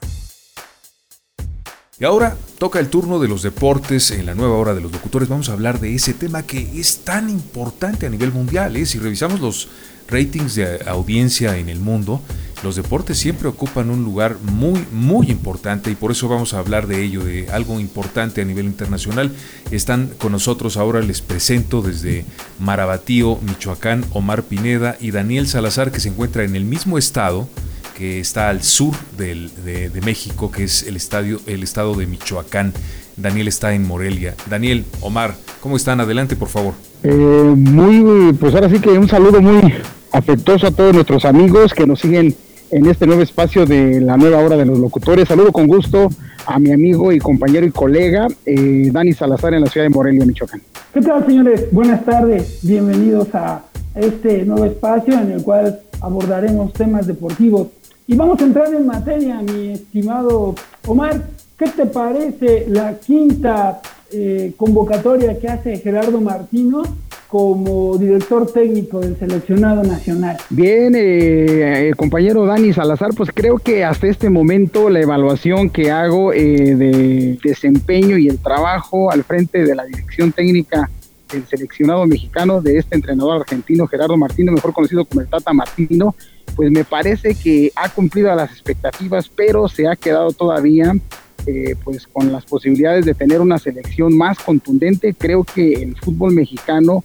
Y 1.99 2.05
ahora 2.05 2.37
toca 2.59 2.79
el 2.79 2.89
turno 2.89 3.17
de 3.17 3.27
los 3.27 3.41
deportes 3.41 4.11
en 4.11 4.27
la 4.27 4.35
nueva 4.35 4.55
hora 4.55 4.75
de 4.75 4.81
los 4.81 4.91
locutores. 4.91 5.29
Vamos 5.29 5.49
a 5.49 5.53
hablar 5.53 5.79
de 5.79 5.95
ese 5.95 6.13
tema 6.13 6.43
que 6.43 6.79
es 6.79 6.99
tan 6.99 7.31
importante 7.31 8.05
a 8.05 8.09
nivel 8.09 8.31
mundial. 8.31 8.75
¿eh? 8.75 8.85
Si 8.85 8.99
revisamos 8.99 9.39
los 9.39 9.69
ratings 10.13 10.55
de 10.55 10.79
audiencia 10.85 11.57
en 11.57 11.69
el 11.69 11.79
mundo, 11.79 12.21
los 12.63 12.77
deportes 12.77 13.17
siempre 13.17 13.49
ocupan 13.49 13.89
un 13.89 14.03
lugar 14.05 14.37
muy, 14.41 14.85
muy 14.93 15.29
importante 15.29 15.91
y 15.91 15.95
por 15.95 16.11
eso 16.11 16.29
vamos 16.29 16.53
a 16.53 16.59
hablar 16.59 16.87
de 16.87 17.03
ello, 17.03 17.25
de 17.25 17.49
algo 17.51 17.79
importante 17.79 18.41
a 18.41 18.45
nivel 18.45 18.65
internacional. 18.67 19.31
Están 19.71 20.11
con 20.19 20.31
nosotros 20.31 20.77
ahora, 20.77 21.01
les 21.01 21.19
presento 21.21 21.81
desde 21.81 22.25
Marabatío, 22.59 23.37
Michoacán, 23.41 24.05
Omar 24.13 24.43
Pineda 24.43 24.95
y 25.01 25.11
Daniel 25.11 25.47
Salazar, 25.47 25.91
que 25.91 25.99
se 25.99 26.09
encuentra 26.09 26.43
en 26.43 26.55
el 26.55 26.63
mismo 26.63 26.97
estado 26.97 27.49
que 27.97 28.19
está 28.19 28.49
al 28.49 28.63
sur 28.63 28.95
de, 29.17 29.91
México, 30.05 30.51
que 30.51 30.63
es 30.63 30.83
el, 30.83 30.95
estadio, 30.95 31.41
el 31.47 31.63
estado 31.63 31.95
de 31.95 32.05
Michoacán. 32.05 32.71
Daniel 33.17 33.47
está 33.47 33.73
en 33.73 33.85
Morelia. 33.85 34.35
Daniel, 34.49 34.85
Omar, 35.01 35.35
¿cómo 35.59 35.75
están? 35.75 35.99
Adelante, 35.99 36.35
por 36.35 36.47
favor. 36.47 36.75
Eh, 37.03 37.11
muy, 37.13 38.31
pues 38.33 38.55
ahora 38.55 38.69
sí 38.69 38.79
que 38.79 38.89
un 38.89 39.09
saludo 39.09 39.41
muy 39.41 39.61
afectuoso 40.13 40.67
a 40.67 40.71
todos 40.71 40.93
nuestros 40.93 41.25
amigos 41.25 41.73
que 41.73 41.87
nos 41.87 41.99
siguen 41.99 42.35
en 42.69 42.85
este 42.85 43.05
nuevo 43.05 43.21
espacio 43.21 43.65
de 43.65 43.99
la 43.99 44.15
nueva 44.15 44.39
hora 44.39 44.55
de 44.55 44.65
los 44.65 44.77
locutores. 44.79 45.27
Saludo 45.27 45.51
con 45.51 45.67
gusto 45.67 46.09
a 46.45 46.59
mi 46.59 46.71
amigo 46.71 47.11
y 47.11 47.19
compañero 47.19 47.65
y 47.65 47.71
colega 47.71 48.27
eh, 48.45 48.89
Dani 48.91 49.13
Salazar 49.13 49.55
en 49.55 49.61
la 49.61 49.67
ciudad 49.67 49.85
de 49.85 49.89
Morelia, 49.89 50.25
Michoacán. 50.25 50.61
¿Qué 50.93 51.01
tal, 51.01 51.25
señores? 51.25 51.67
Buenas 51.71 52.05
tardes. 52.05 52.59
Bienvenidos 52.61 53.33
a 53.33 53.63
este 53.95 54.45
nuevo 54.45 54.65
espacio 54.65 55.13
en 55.19 55.31
el 55.31 55.43
cual 55.43 55.79
abordaremos 55.99 56.73
temas 56.73 57.07
deportivos. 57.07 57.67
Y 58.05 58.15
vamos 58.15 58.39
a 58.41 58.43
entrar 58.43 58.73
en 58.73 58.85
materia, 58.85 59.41
mi 59.41 59.73
estimado 59.73 60.53
Omar. 60.87 61.23
¿Qué 61.57 61.69
te 61.69 61.85
parece 61.85 62.65
la 62.67 62.99
quinta 62.99 63.81
eh, 64.11 64.53
convocatoria 64.57 65.39
que 65.39 65.47
hace 65.47 65.77
Gerardo 65.77 66.21
Martino 66.21 66.83
como 67.33 67.97
director 67.97 68.45
técnico 68.45 68.99
del 68.99 69.17
seleccionado 69.17 69.81
nacional. 69.81 70.37
Bien, 70.51 70.93
eh, 70.95 71.91
compañero 71.97 72.45
Dani 72.45 72.73
Salazar, 72.73 73.09
pues 73.17 73.31
creo 73.33 73.57
que 73.57 73.83
hasta 73.83 74.05
este 74.05 74.29
momento 74.29 74.87
la 74.87 75.01
evaluación 75.01 75.71
que 75.71 75.89
hago 75.89 76.31
eh, 76.31 76.75
de 76.75 77.39
desempeño 77.43 78.19
y 78.19 78.27
el 78.27 78.37
trabajo 78.37 79.09
al 79.11 79.23
frente 79.23 79.63
de 79.63 79.73
la 79.73 79.83
dirección 79.83 80.31
técnica 80.31 80.91
del 81.31 81.43
seleccionado 81.47 82.05
mexicano 82.05 82.61
de 82.61 82.77
este 82.77 82.93
entrenador 82.93 83.41
argentino 83.41 83.87
Gerardo 83.87 84.15
Martino, 84.15 84.51
mejor 84.51 84.71
conocido 84.71 85.03
como 85.03 85.21
el 85.21 85.27
Tata 85.27 85.53
Martino, 85.53 86.15
pues 86.55 86.69
me 86.69 86.83
parece 86.83 87.33
que 87.33 87.71
ha 87.75 87.89
cumplido 87.89 88.31
a 88.31 88.35
las 88.35 88.51
expectativas, 88.51 89.27
pero 89.27 89.67
se 89.67 89.87
ha 89.87 89.95
quedado 89.95 90.33
todavía 90.33 90.93
eh, 91.47 91.75
pues 91.83 92.07
con 92.07 92.31
las 92.31 92.45
posibilidades 92.45 93.05
de 93.05 93.15
tener 93.15 93.41
una 93.41 93.57
selección 93.57 94.15
más 94.15 94.37
contundente. 94.37 95.13
Creo 95.13 95.43
que 95.43 95.73
el 95.73 95.97
fútbol 95.97 96.33
mexicano, 96.33 97.03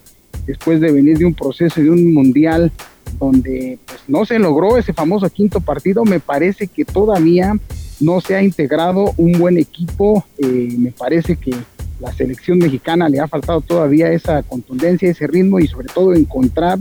después 0.48 0.80
de 0.80 0.90
venir 0.90 1.18
de 1.18 1.26
un 1.26 1.34
proceso 1.34 1.80
de 1.80 1.90
un 1.90 2.12
mundial 2.12 2.72
donde 3.20 3.78
pues, 3.86 4.00
no 4.08 4.24
se 4.24 4.38
logró 4.38 4.78
ese 4.78 4.94
famoso 4.94 5.28
quinto 5.28 5.60
partido, 5.60 6.04
me 6.04 6.20
parece 6.20 6.66
que 6.66 6.86
todavía 6.86 7.54
no 8.00 8.20
se 8.22 8.34
ha 8.34 8.42
integrado 8.42 9.12
un 9.18 9.32
buen 9.32 9.58
equipo. 9.58 10.24
Eh, 10.38 10.74
me 10.78 10.90
parece 10.90 11.36
que 11.36 11.54
la 12.00 12.12
selección 12.12 12.58
mexicana 12.58 13.08
le 13.10 13.20
ha 13.20 13.28
faltado 13.28 13.60
todavía 13.60 14.10
esa 14.10 14.42
contundencia, 14.42 15.10
ese 15.10 15.26
ritmo 15.26 15.58
y 15.58 15.66
sobre 15.66 15.88
todo 15.88 16.14
encontrar, 16.14 16.78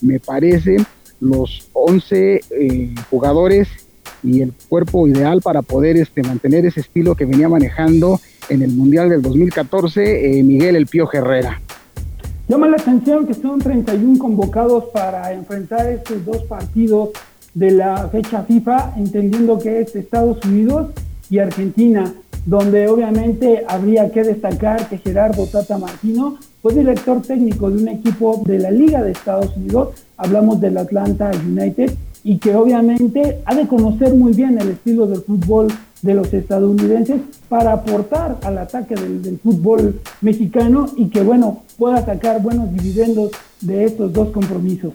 me 0.00 0.18
parece, 0.18 0.78
los 1.20 1.68
11 1.74 2.40
eh, 2.50 2.94
jugadores 3.10 3.68
y 4.22 4.40
el 4.40 4.54
cuerpo 4.68 5.06
ideal 5.08 5.42
para 5.42 5.60
poder 5.60 5.98
este, 5.98 6.22
mantener 6.22 6.64
ese 6.64 6.80
estilo 6.80 7.14
que 7.14 7.26
venía 7.26 7.48
manejando 7.48 8.18
en 8.48 8.62
el 8.62 8.70
Mundial 8.70 9.10
del 9.10 9.20
2014 9.20 10.38
eh, 10.38 10.42
Miguel 10.42 10.76
El 10.76 10.86
Pío 10.86 11.08
Herrera. 11.12 11.60
Llama 12.50 12.66
la 12.66 12.78
atención 12.78 13.28
que 13.28 13.34
son 13.34 13.60
31 13.60 14.18
convocados 14.18 14.86
para 14.86 15.32
enfrentar 15.32 15.86
estos 15.86 16.26
dos 16.26 16.38
partidos 16.38 17.10
de 17.54 17.70
la 17.70 18.08
fecha 18.08 18.42
FIFA, 18.42 18.94
entendiendo 18.96 19.56
que 19.56 19.82
es 19.82 19.94
Estados 19.94 20.44
Unidos 20.44 20.88
y 21.30 21.38
Argentina, 21.38 22.12
donde 22.44 22.88
obviamente 22.88 23.64
habría 23.68 24.10
que 24.10 24.24
destacar 24.24 24.88
que 24.88 24.98
Gerardo 24.98 25.46
Tata 25.46 25.78
Martino 25.78 26.38
fue 26.60 26.74
director 26.74 27.22
técnico 27.22 27.70
de 27.70 27.84
un 27.84 27.88
equipo 27.88 28.42
de 28.44 28.58
la 28.58 28.72
Liga 28.72 29.00
de 29.00 29.12
Estados 29.12 29.56
Unidos, 29.56 29.90
hablamos 30.16 30.60
del 30.60 30.76
Atlanta 30.78 31.30
United, 31.30 31.94
y 32.24 32.38
que 32.38 32.56
obviamente 32.56 33.42
ha 33.44 33.54
de 33.54 33.68
conocer 33.68 34.12
muy 34.14 34.32
bien 34.32 34.60
el 34.60 34.70
estilo 34.70 35.06
del 35.06 35.20
fútbol 35.20 35.68
de 36.02 36.14
los 36.14 36.32
estadounidenses 36.32 37.20
para 37.48 37.72
aportar 37.72 38.38
al 38.42 38.58
ataque 38.58 38.94
del, 38.94 39.38
fútbol 39.38 40.00
mexicano 40.20 40.86
y 40.96 41.08
que 41.08 41.22
bueno 41.22 41.62
pueda 41.78 42.04
sacar 42.04 42.40
buenos 42.42 42.72
dividendos 42.72 43.30
de 43.60 43.84
estos 43.84 44.12
dos 44.12 44.30
compromisos. 44.30 44.92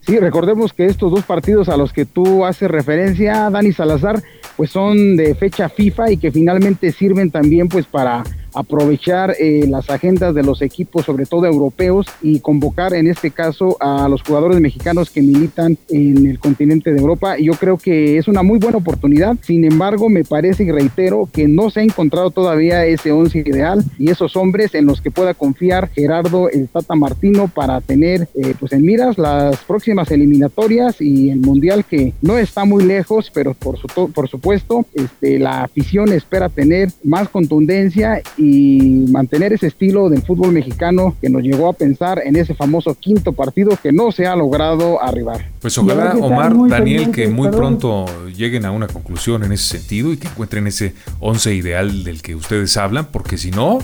Sí, 0.00 0.18
recordemos 0.20 0.72
que 0.72 0.86
estos 0.86 1.10
dos 1.10 1.24
partidos 1.24 1.68
a 1.68 1.76
los 1.76 1.92
que 1.92 2.04
tú 2.04 2.44
haces 2.44 2.70
referencia, 2.70 3.50
Dani 3.50 3.72
Salazar, 3.72 4.22
pues 4.56 4.70
son 4.70 5.16
de 5.16 5.34
fecha 5.34 5.68
FIFA 5.68 6.12
y 6.12 6.16
que 6.16 6.30
finalmente 6.30 6.92
sirven 6.92 7.30
también 7.30 7.68
pues 7.68 7.86
para 7.86 8.24
aprovechar 8.54 9.36
eh, 9.38 9.66
las 9.68 9.90
agendas 9.90 10.34
de 10.34 10.42
los 10.42 10.62
equipos, 10.62 11.04
sobre 11.04 11.26
todo 11.26 11.44
europeos, 11.44 12.06
y 12.22 12.40
convocar 12.40 12.94
en 12.94 13.06
este 13.06 13.30
caso 13.30 13.76
a 13.80 14.08
los 14.08 14.22
jugadores 14.22 14.58
mexicanos 14.60 15.10
que 15.10 15.20
militan 15.20 15.76
en 15.90 16.26
el 16.26 16.38
continente 16.38 16.90
de 16.90 16.98
Europa. 16.98 17.36
Yo 17.38 17.52
creo 17.52 17.76
que 17.76 18.16
es 18.16 18.28
una 18.28 18.42
muy 18.42 18.58
buena 18.58 18.78
oportunidad. 18.78 19.36
Sin 19.42 19.66
embargo, 19.66 20.08
me 20.08 20.24
parece 20.24 20.64
y 20.64 20.72
reitero 20.72 21.28
que 21.30 21.48
no 21.48 21.68
se 21.68 21.80
ha 21.80 21.82
encontrado 21.82 22.30
todavía 22.30 22.86
ese 22.86 23.12
once 23.12 23.40
ideal 23.40 23.84
y 23.98 24.10
esos 24.10 24.36
hombres 24.36 24.74
en 24.74 24.86
los 24.86 25.02
que 25.02 25.10
pueda 25.10 25.34
confiar 25.34 25.90
Gerardo 25.90 26.48
el 26.48 26.68
Tata 26.68 26.94
Martino 26.94 27.48
para 27.48 27.82
tener 27.82 28.26
eh, 28.34 28.54
pues 28.58 28.72
en 28.72 28.86
miras 28.86 29.18
las 29.18 29.58
próximas 29.64 30.10
eliminatorias 30.10 30.98
y 31.00 31.28
el 31.28 31.40
mundial 31.40 31.84
que 31.84 32.14
no 32.22 32.38
está 32.38 32.64
muy 32.64 32.84
lejos, 32.84 33.30
pero 33.34 33.52
por, 33.52 33.76
su, 33.78 33.86
por 33.86 34.28
supuesto 34.28 34.45
este, 34.52 35.38
la 35.38 35.64
afición 35.64 36.12
espera 36.12 36.48
tener 36.48 36.90
más 37.04 37.28
contundencia 37.28 38.20
y 38.36 38.46
y 38.46 39.06
mantener 39.10 39.52
ese 39.52 39.66
estilo 39.66 40.08
del 40.08 40.22
fútbol 40.22 40.52
mexicano 40.52 41.16
que 41.20 41.28
nos 41.28 41.42
llegó 41.42 41.68
a 41.68 41.72
pensar 41.72 42.22
en 42.24 42.36
ese 42.36 42.54
famoso 42.54 42.94
quinto 42.94 43.32
partido 43.32 43.76
que 43.82 43.92
no 43.92 44.12
se 44.12 44.26
ha 44.26 44.36
logrado 44.36 45.02
arribar. 45.02 45.50
Pues 45.60 45.76
ojalá 45.78 46.14
Omar, 46.16 46.54
Daniel, 46.68 47.10
que 47.10 47.28
muy 47.28 47.48
pronto 47.48 48.06
lleguen 48.28 48.64
a 48.64 48.70
una 48.70 48.86
conclusión 48.86 49.44
en 49.44 49.52
ese 49.52 49.78
sentido 49.78 50.12
y 50.12 50.16
que 50.16 50.28
encuentren 50.28 50.66
ese 50.66 50.94
once 51.20 51.54
ideal 51.54 52.04
del 52.04 52.22
que 52.22 52.34
ustedes 52.34 52.76
hablan, 52.76 53.06
porque 53.06 53.36
si 53.36 53.50
no, 53.50 53.78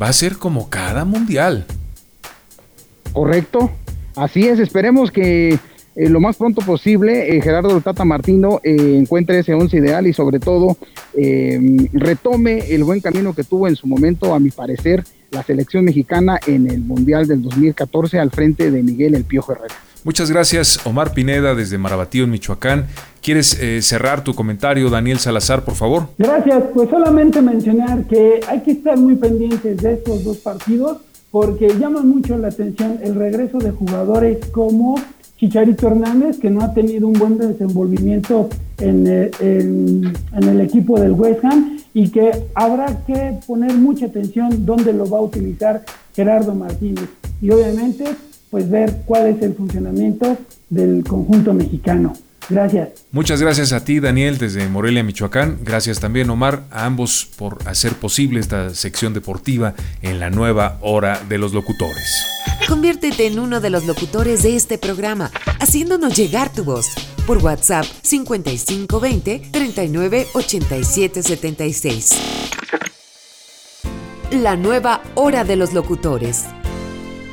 va 0.00 0.08
a 0.08 0.12
ser 0.12 0.36
como 0.36 0.70
cada 0.70 1.04
mundial. 1.04 1.66
Correcto, 3.12 3.70
así 4.14 4.46
es, 4.46 4.60
esperemos 4.60 5.10
que 5.10 5.58
eh, 6.00 6.08
lo 6.08 6.18
más 6.18 6.36
pronto 6.36 6.62
posible 6.62 7.36
eh, 7.36 7.42
Gerardo 7.42 7.78
Tata 7.82 8.06
Martino 8.06 8.58
eh, 8.64 8.96
encuentre 8.98 9.40
ese 9.40 9.52
once 9.52 9.76
ideal 9.76 10.06
y 10.06 10.14
sobre 10.14 10.40
todo 10.40 10.78
retome 11.92 12.74
el 12.74 12.84
buen 12.84 13.00
camino 13.00 13.34
que 13.34 13.44
tuvo 13.44 13.68
en 13.68 13.76
su 13.76 13.86
momento, 13.86 14.32
a 14.32 14.40
mi 14.40 14.50
parecer, 14.50 15.04
la 15.30 15.42
selección 15.42 15.84
mexicana 15.84 16.40
en 16.46 16.70
el 16.70 16.80
Mundial 16.80 17.26
del 17.26 17.42
2014 17.42 18.18
al 18.18 18.30
frente 18.30 18.70
de 18.70 18.82
Miguel 18.82 19.14
El 19.14 19.24
Piojo 19.24 19.52
Herrera. 19.52 19.74
Muchas 20.04 20.30
gracias, 20.30 20.86
Omar 20.86 21.12
Pineda, 21.12 21.54
desde 21.54 21.76
Marabatío, 21.76 22.24
en 22.24 22.30
Michoacán. 22.30 22.86
¿Quieres 23.20 23.58
cerrar 23.84 24.24
tu 24.24 24.34
comentario, 24.34 24.88
Daniel 24.88 25.18
Salazar, 25.18 25.64
por 25.64 25.74
favor? 25.74 26.08
Gracias, 26.16 26.64
pues 26.72 26.88
solamente 26.88 27.42
mencionar 27.42 28.04
que 28.04 28.40
hay 28.48 28.60
que 28.60 28.70
estar 28.70 28.96
muy 28.96 29.16
pendientes 29.16 29.76
de 29.76 29.92
estos 29.92 30.24
dos 30.24 30.38
partidos 30.38 30.98
porque 31.30 31.68
llama 31.78 32.00
mucho 32.00 32.38
la 32.38 32.48
atención 32.48 32.98
el 33.02 33.14
regreso 33.14 33.58
de 33.58 33.70
jugadores 33.72 34.38
como 34.52 34.96
Chicharito 35.40 35.86
Hernández, 35.86 36.38
que 36.38 36.50
no 36.50 36.60
ha 36.60 36.74
tenido 36.74 37.08
un 37.08 37.14
buen 37.14 37.38
desenvolvimiento 37.38 38.50
eh, 38.78 39.30
en, 39.40 40.12
el 40.34 40.60
equipo 40.60 41.00
del 41.00 41.12
West 41.12 41.42
Ham 41.46 41.78
y 41.94 42.10
que 42.10 42.30
habrá 42.54 43.06
que 43.06 43.38
poner 43.46 43.72
mucha 43.72 44.04
atención 44.04 44.66
dónde 44.66 44.92
lo 44.92 45.08
va 45.08 45.16
a 45.16 45.22
utilizar 45.22 45.82
Gerardo 46.14 46.54
Martínez. 46.54 47.08
Y 47.40 47.50
obviamente, 47.52 48.04
pues 48.50 48.68
ver 48.68 48.98
cuál 49.06 49.28
es 49.28 49.40
el 49.40 49.54
funcionamiento 49.54 50.36
del 50.68 51.04
conjunto 51.04 51.54
mexicano. 51.54 52.12
Gracias. 52.50 52.88
Muchas 53.12 53.40
gracias 53.40 53.72
a 53.72 53.84
ti, 53.84 54.00
Daniel, 54.00 54.36
desde 54.36 54.68
Morelia, 54.68 55.04
Michoacán. 55.04 55.58
Gracias 55.62 56.00
también, 56.00 56.28
Omar, 56.30 56.64
a 56.70 56.84
ambos 56.84 57.28
por 57.36 57.58
hacer 57.66 57.94
posible 57.94 58.40
esta 58.40 58.74
sección 58.74 59.14
deportiva 59.14 59.74
en 60.02 60.18
la 60.18 60.30
nueva 60.30 60.78
hora 60.80 61.22
de 61.28 61.38
los 61.38 61.52
locutores. 61.52 62.26
Conviértete 62.68 63.26
en 63.26 63.38
uno 63.38 63.60
de 63.60 63.70
los 63.70 63.86
locutores 63.86 64.42
de 64.42 64.56
este 64.56 64.78
programa, 64.78 65.30
haciéndonos 65.60 66.16
llegar 66.16 66.52
tu 66.52 66.64
voz 66.64 66.88
por 67.26 67.38
WhatsApp 67.38 67.84
5520 68.02 69.50
39 69.52 70.26
87 70.34 71.22
76. 71.22 72.10
La 74.32 74.56
nueva 74.56 75.02
hora 75.14 75.44
de 75.44 75.56
los 75.56 75.72
locutores. 75.72 76.44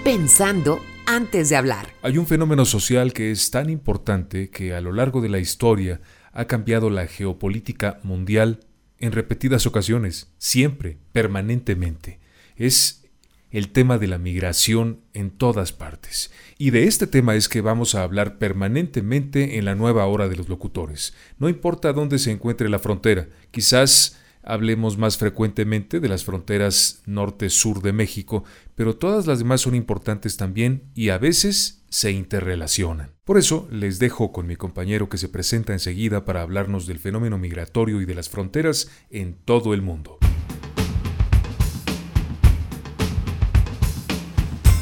Pensando 0.04 0.80
antes 1.08 1.50
de 1.50 1.56
hablar. 1.56 1.94
Hay 2.04 2.18
un 2.18 2.28
fenómeno 2.28 2.66
social 2.66 3.14
que 3.14 3.32
es 3.32 3.50
tan 3.50 3.70
importante 3.70 4.50
que 4.52 4.76
a 4.76 4.82
lo 4.82 4.92
largo 4.92 5.22
de 5.22 5.30
la 5.30 5.40
historia 5.40 6.02
ha 6.34 6.46
cambiado 6.46 6.92
la 6.92 7.08
geopolítica 7.08 8.00
mundial 8.04 8.60
en 9.00 9.12
repetidas 9.12 9.66
ocasiones, 9.66 10.32
siempre, 10.38 10.98
permanentemente. 11.14 12.20
Es 12.56 13.06
el 13.50 13.70
tema 13.70 13.98
de 13.98 14.08
la 14.08 14.18
migración 14.18 15.00
en 15.14 15.32
todas 15.32 15.72
partes. 15.72 16.32
Y 16.58 16.72
de 16.72 16.84
este 16.84 17.08
tema 17.08 17.36
es 17.36 17.48
que 17.48 17.62
vamos 17.62 17.96
a 17.96 18.04
hablar 18.04 18.38
permanentemente 18.38 19.58
en 19.58 19.66
la 19.66 19.76
nueva 19.76 20.06
hora 20.06 20.28
de 20.28 20.36
los 20.36 20.50
locutores. 20.50 21.14
No 21.40 21.48
importa 21.48 21.94
dónde 21.94 22.20
se 22.20 22.32
encuentre 22.32 22.70
la 22.70 22.80
frontera, 22.80 23.30
quizás 23.52 24.20
hablemos 24.48 24.98
más 24.98 25.18
frecuentemente 25.18 26.00
de 26.00 26.10
las 26.10 26.24
fronteras 26.24 27.04
norte-sur 27.06 27.82
de 27.82 27.94
México, 27.94 28.44
pero 28.76 28.96
todas 28.96 29.28
las 29.28 29.40
demás 29.40 29.62
son 29.62 29.76
importantes 29.76 30.38
también 30.38 30.90
y 30.96 31.10
a 31.10 31.18
veces 31.18 31.84
se 31.90 32.12
interrelacionan. 32.12 33.12
Por 33.24 33.38
eso 33.38 33.68
les 33.72 34.00
dejo 34.00 34.32
con 34.32 34.48
mi 34.48 34.56
compañero 34.56 35.10
que 35.10 35.18
se 35.18 35.30
presenta 35.30 35.74
enseguida 35.74 36.26
para 36.26 36.42
hablarnos 36.42 36.88
del 36.88 37.00
fenómeno 37.00 37.38
migratorio 37.38 38.02
y 38.02 38.06
de 38.06 38.16
las 38.16 38.30
fronteras 38.30 38.90
en 39.10 39.36
todo 39.36 39.74
el 39.74 39.82
mundo. 39.82 40.18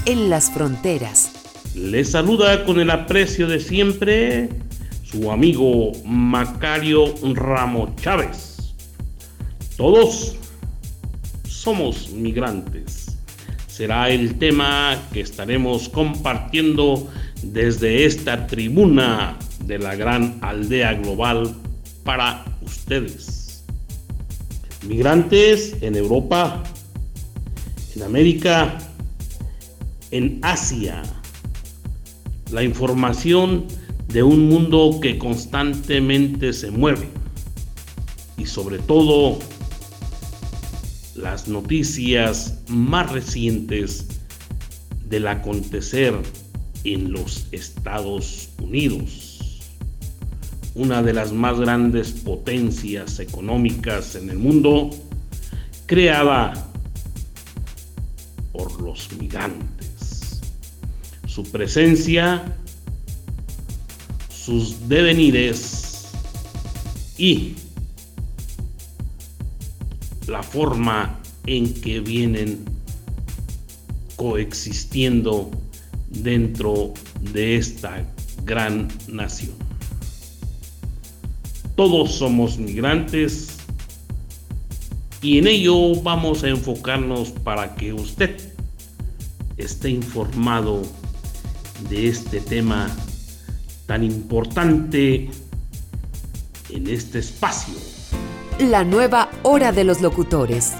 en 0.05 0.29
las 0.29 0.51
fronteras. 0.51 1.31
Le 1.75 2.03
saluda 2.05 2.63
con 2.63 2.79
el 2.79 2.89
aprecio 2.91 3.47
de 3.47 3.59
siempre 3.59 4.49
su 5.03 5.31
amigo 5.31 5.91
Macario 6.05 7.13
Ramos 7.33 7.95
Chávez. 7.97 8.54
Todos 9.77 10.37
somos 11.49 12.09
migrantes. 12.11 13.17
será 13.67 14.09
el 14.09 14.37
tema 14.37 14.97
que 15.11 15.19
estaremos 15.19 15.89
compartiendo 15.89 17.09
desde 17.43 18.05
esta 18.05 18.47
tribuna 18.47 19.37
de 19.65 19.77
la 19.79 19.95
gran 19.95 20.37
aldea 20.41 20.93
global 20.93 21.53
para 22.05 22.45
ustedes. 22.61 23.65
Migrantes 24.87 25.75
en 25.81 25.95
Europa, 25.95 26.63
en 27.97 28.03
América, 28.03 28.77
en 30.11 30.39
Asia. 30.41 31.03
La 32.49 32.63
información 32.63 33.65
de 34.07 34.23
un 34.23 34.47
mundo 34.47 34.99
que 35.01 35.17
constantemente 35.17 36.53
se 36.53 36.71
mueve 36.71 37.09
y 38.37 38.45
sobre 38.45 38.79
todo 38.79 39.39
las 41.15 41.47
noticias 41.47 42.59
más 42.67 43.11
recientes 43.11 44.07
del 45.07 45.27
acontecer 45.27 46.13
en 46.83 47.11
los 47.11 47.47
Estados 47.51 48.49
Unidos, 48.61 49.61
una 50.75 51.01
de 51.01 51.13
las 51.13 51.31
más 51.31 51.59
grandes 51.59 52.11
potencias 52.11 53.19
económicas 53.19 54.15
en 54.15 54.29
el 54.29 54.37
mundo, 54.37 54.89
creada 55.85 56.53
por 58.51 58.81
los 58.81 59.11
migrantes. 59.13 60.41
Su 61.27 61.43
presencia, 61.43 62.57
sus 64.29 64.87
devenires 64.87 66.07
y 67.17 67.55
la 70.27 70.43
forma 70.43 71.19
en 71.45 71.73
que 71.73 71.99
vienen 71.99 72.65
coexistiendo 74.15 75.51
dentro 76.09 76.93
de 77.33 77.57
esta 77.57 78.05
gran 78.43 78.87
nación. 79.07 79.53
Todos 81.75 82.13
somos 82.15 82.57
migrantes 82.57 83.57
y 85.21 85.39
en 85.39 85.47
ello 85.47 86.01
vamos 86.01 86.43
a 86.43 86.49
enfocarnos 86.49 87.31
para 87.31 87.75
que 87.75 87.91
usted 87.93 88.37
esté 89.57 89.89
informado 89.89 90.83
de 91.89 92.07
este 92.07 92.39
tema 92.39 92.89
tan 93.85 94.03
importante 94.03 95.29
en 96.69 96.87
este 96.87 97.19
espacio. 97.19 97.73
La 98.59 98.83
nueva 98.83 99.24
hora 99.47 99.71
de 99.71 99.83
los 99.83 100.01
locutores. 100.01 100.73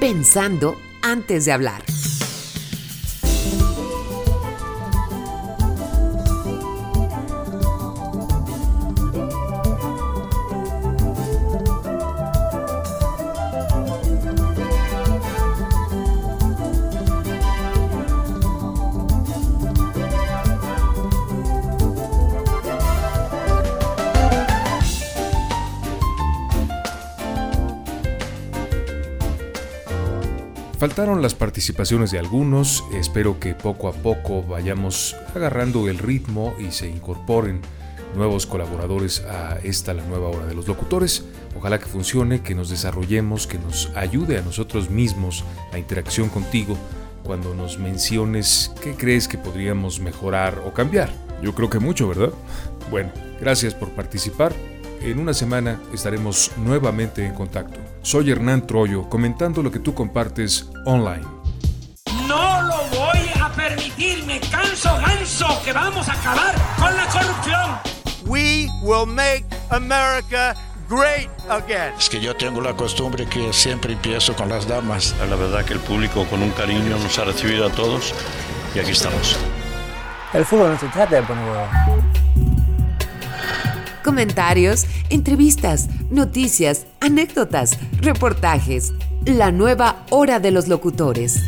Pensando 0.00 0.76
antes 1.00 1.46
de 1.46 1.52
hablar. 1.52 1.82
Faltaron 30.80 31.20
las 31.20 31.34
participaciones 31.34 32.10
de 32.10 32.18
algunos, 32.18 32.84
espero 32.94 33.38
que 33.38 33.54
poco 33.54 33.86
a 33.86 33.92
poco 33.92 34.42
vayamos 34.42 35.14
agarrando 35.34 35.90
el 35.90 35.98
ritmo 35.98 36.54
y 36.58 36.70
se 36.70 36.88
incorporen 36.88 37.60
nuevos 38.16 38.46
colaboradores 38.46 39.20
a 39.28 39.58
esta 39.62 39.92
la 39.92 40.02
nueva 40.06 40.28
hora 40.28 40.46
de 40.46 40.54
los 40.54 40.66
locutores. 40.66 41.26
Ojalá 41.54 41.78
que 41.78 41.84
funcione, 41.84 42.40
que 42.40 42.54
nos 42.54 42.70
desarrollemos, 42.70 43.46
que 43.46 43.58
nos 43.58 43.92
ayude 43.94 44.38
a 44.38 44.40
nosotros 44.40 44.88
mismos 44.88 45.44
la 45.70 45.78
interacción 45.78 46.30
contigo 46.30 46.78
cuando 47.24 47.54
nos 47.54 47.78
menciones 47.78 48.72
qué 48.82 48.94
crees 48.94 49.28
que 49.28 49.36
podríamos 49.36 50.00
mejorar 50.00 50.62
o 50.64 50.72
cambiar. 50.72 51.12
Yo 51.42 51.54
creo 51.54 51.68
que 51.68 51.78
mucho, 51.78 52.08
¿verdad? 52.08 52.30
Bueno, 52.90 53.12
gracias 53.38 53.74
por 53.74 53.90
participar. 53.90 54.54
En 55.02 55.18
una 55.18 55.32
semana 55.32 55.80
estaremos 55.94 56.52
nuevamente 56.58 57.24
en 57.24 57.34
contacto. 57.34 57.80
Soy 58.02 58.30
Hernán 58.30 58.66
Troyo, 58.66 59.08
comentando 59.08 59.62
lo 59.62 59.70
que 59.70 59.78
tú 59.78 59.94
compartes 59.94 60.68
online. 60.84 61.24
No 62.28 62.62
lo 62.62 62.76
voy 62.90 63.30
a 63.40 63.48
permitir, 63.50 64.24
me 64.26 64.38
canso 64.40 64.94
ganso, 64.98 65.46
que 65.64 65.72
vamos 65.72 66.06
a 66.06 66.12
acabar 66.12 66.54
con 66.78 66.94
la 66.94 67.06
corrupción. 67.06 67.78
We 68.26 68.68
will 68.82 69.06
make 69.06 69.46
America 69.70 70.54
great 70.86 71.30
again. 71.48 71.94
Es 71.98 72.10
que 72.10 72.20
yo 72.20 72.36
tengo 72.36 72.60
la 72.60 72.76
costumbre 72.76 73.24
que 73.24 73.54
siempre 73.54 73.94
empiezo 73.94 74.36
con 74.36 74.50
las 74.50 74.68
damas. 74.68 75.16
La 75.30 75.36
verdad 75.36 75.64
que 75.64 75.72
el 75.72 75.80
público 75.80 76.26
con 76.26 76.42
un 76.42 76.50
cariño 76.50 76.98
nos 76.98 77.18
ha 77.18 77.24
recibido 77.24 77.66
a 77.66 77.70
todos 77.70 78.14
y 78.74 78.78
aquí 78.78 78.90
estamos. 78.90 79.38
El 80.34 80.44
fútbol 80.44 80.72
no 80.72 80.78
se 80.78 80.88
trata 80.88 81.16
de 81.16 81.22
poner 81.22 81.44
huevos. 81.44 82.19
Comentarios, 84.10 84.86
entrevistas, 85.08 85.88
noticias, 86.10 86.88
anécdotas, 86.98 87.78
reportajes. 88.00 88.92
La 89.24 89.52
nueva 89.52 90.04
hora 90.10 90.40
de 90.40 90.50
los 90.50 90.66
locutores. 90.66 91.40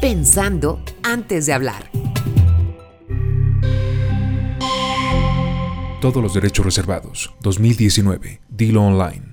Pensando 0.00 0.80
antes 1.02 1.44
de 1.44 1.52
hablar. 1.52 1.90
Todos 6.00 6.22
los 6.22 6.32
derechos 6.32 6.64
reservados. 6.64 7.34
2019. 7.42 8.40
Dilo 8.48 8.84
Online. 8.84 9.27